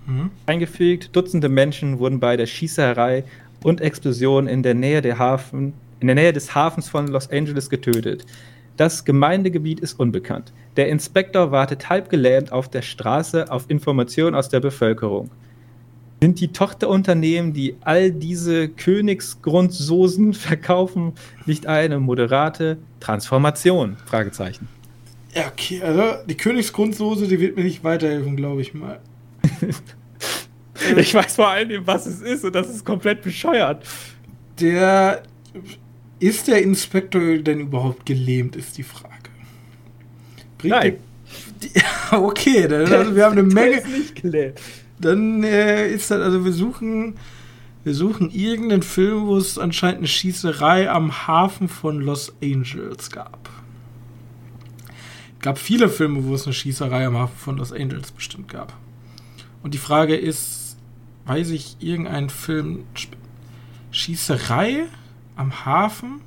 [0.07, 0.31] mhm.
[0.45, 1.15] eingefügt.
[1.15, 3.23] Dutzende Menschen wurden bei der Schießerei
[3.63, 7.69] und Explosion in der Nähe der Hafen, in der Nähe des Hafens von Los Angeles
[7.69, 8.25] getötet.
[8.79, 10.53] Das Gemeindegebiet ist unbekannt.
[10.77, 15.29] Der Inspektor wartet halb gelähmt auf der Straße auf Informationen aus der Bevölkerung.
[16.21, 21.11] Sind die Tochterunternehmen, die all diese Königsgrundsoßen verkaufen,
[21.45, 23.97] nicht eine moderate Transformation?
[24.05, 24.69] Fragezeichen.
[25.35, 29.01] Ja, okay, also die Königsgrundsoße, die wird mir nicht weiterhelfen, glaube ich mal.
[30.95, 33.85] ich weiß vor allem, was es ist und das ist komplett bescheuert.
[34.57, 35.23] Der
[36.19, 39.15] ist der Inspektor denn überhaupt gelähmt, ist die Frage.
[40.57, 40.97] Bringt Nein.
[41.61, 41.71] Die,
[42.15, 43.77] okay, dann, also wir haben eine Menge.
[43.77, 44.59] Ist nicht gelähmt.
[44.99, 47.15] Dann äh, ist das, also wir suchen,
[47.83, 53.49] wir suchen irgendeinen Film, wo es anscheinend eine Schießerei am Hafen von Los Angeles gab.
[55.37, 58.73] Es gab viele Filme, wo es eine Schießerei am Hafen von Los Angeles bestimmt gab.
[59.63, 60.77] Und die Frage ist,
[61.25, 62.83] weiß ich irgendeinen Film
[63.91, 64.85] Schießerei
[65.39, 66.21] am Hafen.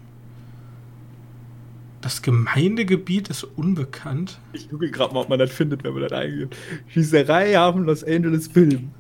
[2.01, 4.41] Das Gemeindegebiet ist unbekannt.
[4.53, 6.57] Ich google gerade mal, ob man das findet, wenn man das eingibt.
[6.89, 8.91] Schießerei Hafen Los Angeles Film.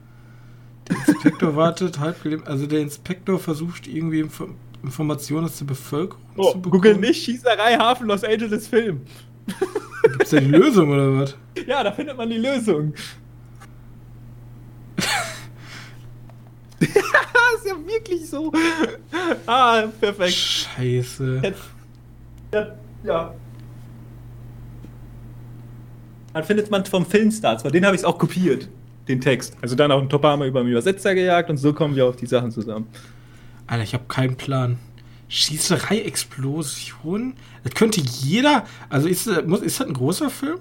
[0.88, 2.46] Der Inspektor wartet halb gelebt.
[2.46, 4.48] Also der Inspektor versucht irgendwie Info
[4.84, 6.82] Informationen aus der Bevölkerung oh, zu bekommen.
[6.82, 9.00] Google nicht Schießerei Hafen Los Angeles Film.
[10.02, 11.36] Gibt es da die Lösung oder was?
[11.66, 12.92] Ja, da findet man die Lösung.
[17.56, 18.52] ist ja wirklich so.
[19.46, 20.32] Ah, perfekt.
[20.32, 21.40] Scheiße.
[21.42, 21.62] Jetzt,
[22.52, 22.66] ja,
[23.04, 23.34] ja.
[26.32, 28.68] Dann findet man vom Filmstarts, weil den habe ich auch kopiert,
[29.08, 29.56] den Text.
[29.60, 32.26] Also dann auch ein Topama über den Übersetzer gejagt und so kommen wir auf die
[32.26, 32.86] Sachen zusammen.
[33.66, 34.78] Alter, ich habe keinen Plan.
[35.28, 37.34] Schießerei, Explosion.
[37.64, 38.64] Das könnte jeder.
[38.88, 40.58] Also ist, ist das ein großer Film?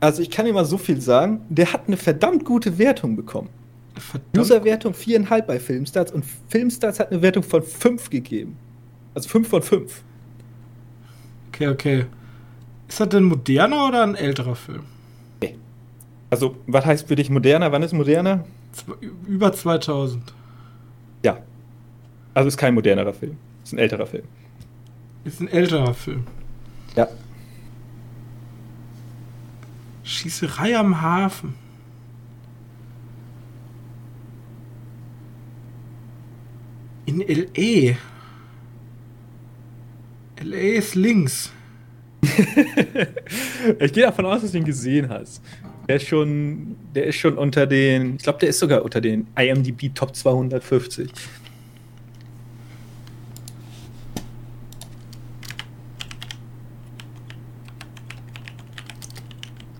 [0.00, 3.48] Also ich kann dir mal so viel sagen, der hat eine verdammt gute Wertung bekommen.
[4.36, 8.56] Userwertung 4,5 bei Filmstarts und Filmstarts hat eine Wertung von 5 gegeben.
[9.14, 10.02] Also 5 von 5.
[11.48, 12.06] Okay, okay.
[12.88, 14.82] Ist das denn moderner oder ein älterer Film?
[15.42, 15.56] Nee.
[16.30, 17.70] Also, was heißt für dich moderner?
[17.72, 18.44] Wann ist moderner?
[19.26, 20.32] Über 2000.
[21.24, 21.38] Ja.
[22.34, 23.36] Also ist kein modernerer Film.
[23.64, 24.24] Ist ein älterer Film.
[25.24, 26.24] Ist ein älterer Film.
[26.96, 27.08] Ja.
[30.04, 31.54] Schießerei am Hafen.
[37.08, 37.96] In L.A.
[40.36, 40.76] L.A.
[40.76, 41.50] ist links.
[43.80, 45.42] ich gehe davon aus, dass du ihn gesehen hast.
[45.88, 49.26] Der ist schon, der ist schon unter den, ich glaube, der ist sogar unter den
[49.38, 51.10] IMDb Top 250.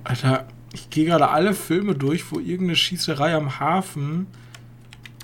[0.05, 4.29] Alter, ich gehe gerade alle Filme durch, wo irgendeine Schießerei am Hafen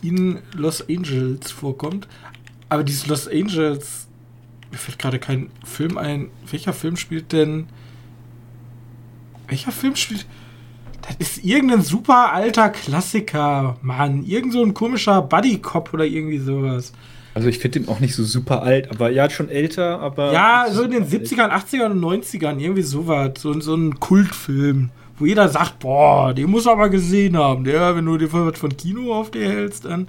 [0.05, 2.07] in Los Angeles vorkommt.
[2.69, 4.07] Aber dieses Los Angeles,
[4.71, 6.29] mir fällt gerade kein Film ein.
[6.51, 7.67] Welcher Film spielt denn.
[9.49, 10.27] Welcher Film spielt.
[11.07, 14.25] Das ist irgendein super alter Klassiker, Mann.
[14.25, 16.93] Irgend so ein komischer Buddy-Cop oder irgendwie sowas.
[17.35, 20.33] Also ich finde den auch nicht so super alt, aber ja, schon älter, aber.
[20.33, 23.33] Ja, so in den 70ern, 80ern und 90ern, irgendwie sowas.
[23.39, 27.65] So, so ein Kultfilm wo jeder sagt, boah, den muss aber gesehen haben.
[27.65, 30.09] Der, wenn du dir was von Kino auf dir hältst, dann.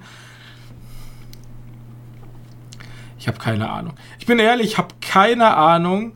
[3.20, 3.93] Ich habe keine Ahnung.
[4.20, 6.14] Ich bin ehrlich, ich habe keine Ahnung.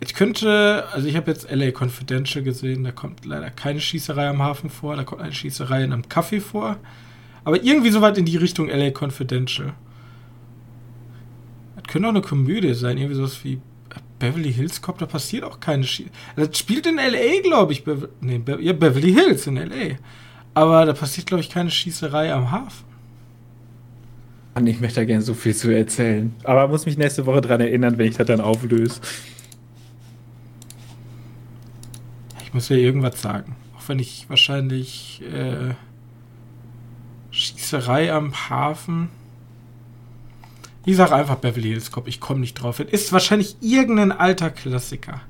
[0.00, 4.42] Ich könnte, also ich habe jetzt LA Confidential gesehen, da kommt leider keine Schießerei am
[4.42, 6.76] Hafen vor, da kommt eine Schießerei in einem Café vor.
[7.44, 9.72] Aber irgendwie so weit in die Richtung LA Confidential.
[11.76, 13.60] Das könnte auch eine Komödie sein, irgendwie sowas wie
[14.18, 16.14] Beverly Hills Cop, da passiert auch keine Schießerei.
[16.36, 17.84] Das spielt in L.A., glaube ich.
[17.84, 19.96] Be nee, Be ja, Beverly Hills in L.A.
[20.54, 22.84] Aber da passiert, glaube ich, keine Schießerei am Hafen.
[24.54, 26.32] Mann, ich möchte da gerne so viel zu erzählen.
[26.44, 29.00] Aber muss mich nächste Woche dran erinnern, wenn ich das dann auflöse.
[32.44, 33.56] Ich muss ja irgendwas sagen.
[33.76, 35.74] Auch wenn ich wahrscheinlich äh,
[37.32, 39.08] Schießerei am Hafen.
[40.86, 42.78] Ich sag einfach Beverly Hills Cop, ich komme nicht drauf.
[42.78, 45.22] Ist wahrscheinlich irgendein alter Klassiker.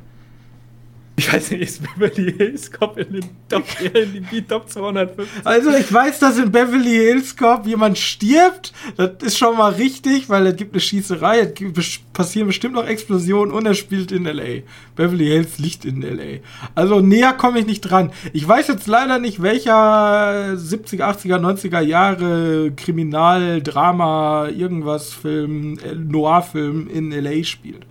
[1.17, 5.47] Ich weiß nicht, ist Beverly Hills Cop in den Top, in die Top 250?
[5.47, 8.73] Also ich weiß, dass in Beverly Hills Cop jemand stirbt.
[8.97, 13.55] Das ist schon mal richtig, weil es gibt eine Schießerei, es passieren bestimmt noch Explosionen
[13.55, 14.63] und er spielt in L.A.
[14.97, 16.41] Beverly Hills liegt in L.A.
[16.75, 18.11] Also näher komme ich nicht dran.
[18.33, 25.95] Ich weiß jetzt leider nicht, welcher 70er, 80er, 90er Jahre Kriminal, Drama, irgendwas Film, äh,
[25.95, 27.45] Noir-Film in L.A.
[27.45, 27.87] spielt.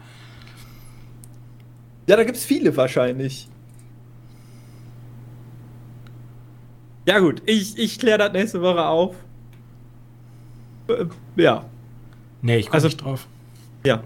[2.07, 3.47] Ja, da gibt es viele wahrscheinlich.
[7.05, 9.15] Ja, gut, ich, ich kläre das nächste Woche auf.
[10.87, 11.65] Äh, ja.
[12.41, 13.27] Nee, ich komme also, nicht drauf.
[13.85, 14.03] Ja.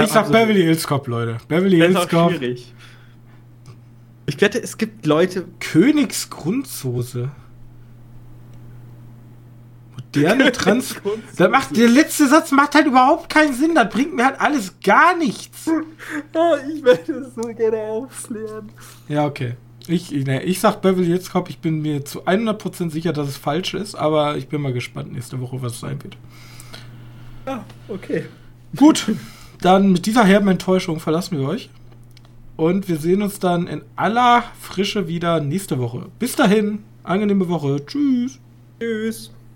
[0.00, 1.38] Ich sag also, Beverly Hills Cop, Leute.
[1.48, 2.32] Beverly Hills Cop.
[2.32, 2.72] schwierig.
[4.26, 5.46] Ich wette, es gibt Leute.
[5.60, 7.30] Königsgrundsoße
[10.16, 10.94] moderne Trans.
[11.36, 13.74] da macht, der letzte Satz macht halt überhaupt keinen Sinn.
[13.74, 15.66] Das bringt mir halt alles gar nichts.
[16.34, 18.70] Ja, ich möchte es so gerne aufklären.
[19.08, 19.54] Ja, okay.
[19.88, 23.36] Ich, ne, ich sag Beverly Hills Cop, ich bin mir zu 100% sicher, dass es
[23.36, 26.16] falsch ist, aber ich bin mal gespannt nächste Woche, was es sein wird.
[27.46, 28.24] Ja, okay.
[28.74, 29.06] Gut,
[29.60, 31.70] dann mit dieser herben Enttäuschung verlassen wir euch.
[32.56, 36.06] Und wir sehen uns dann in aller Frische wieder nächste Woche.
[36.18, 37.84] Bis dahin, angenehme Woche.
[37.84, 38.40] Tschüss.
[38.80, 39.30] Tschüss.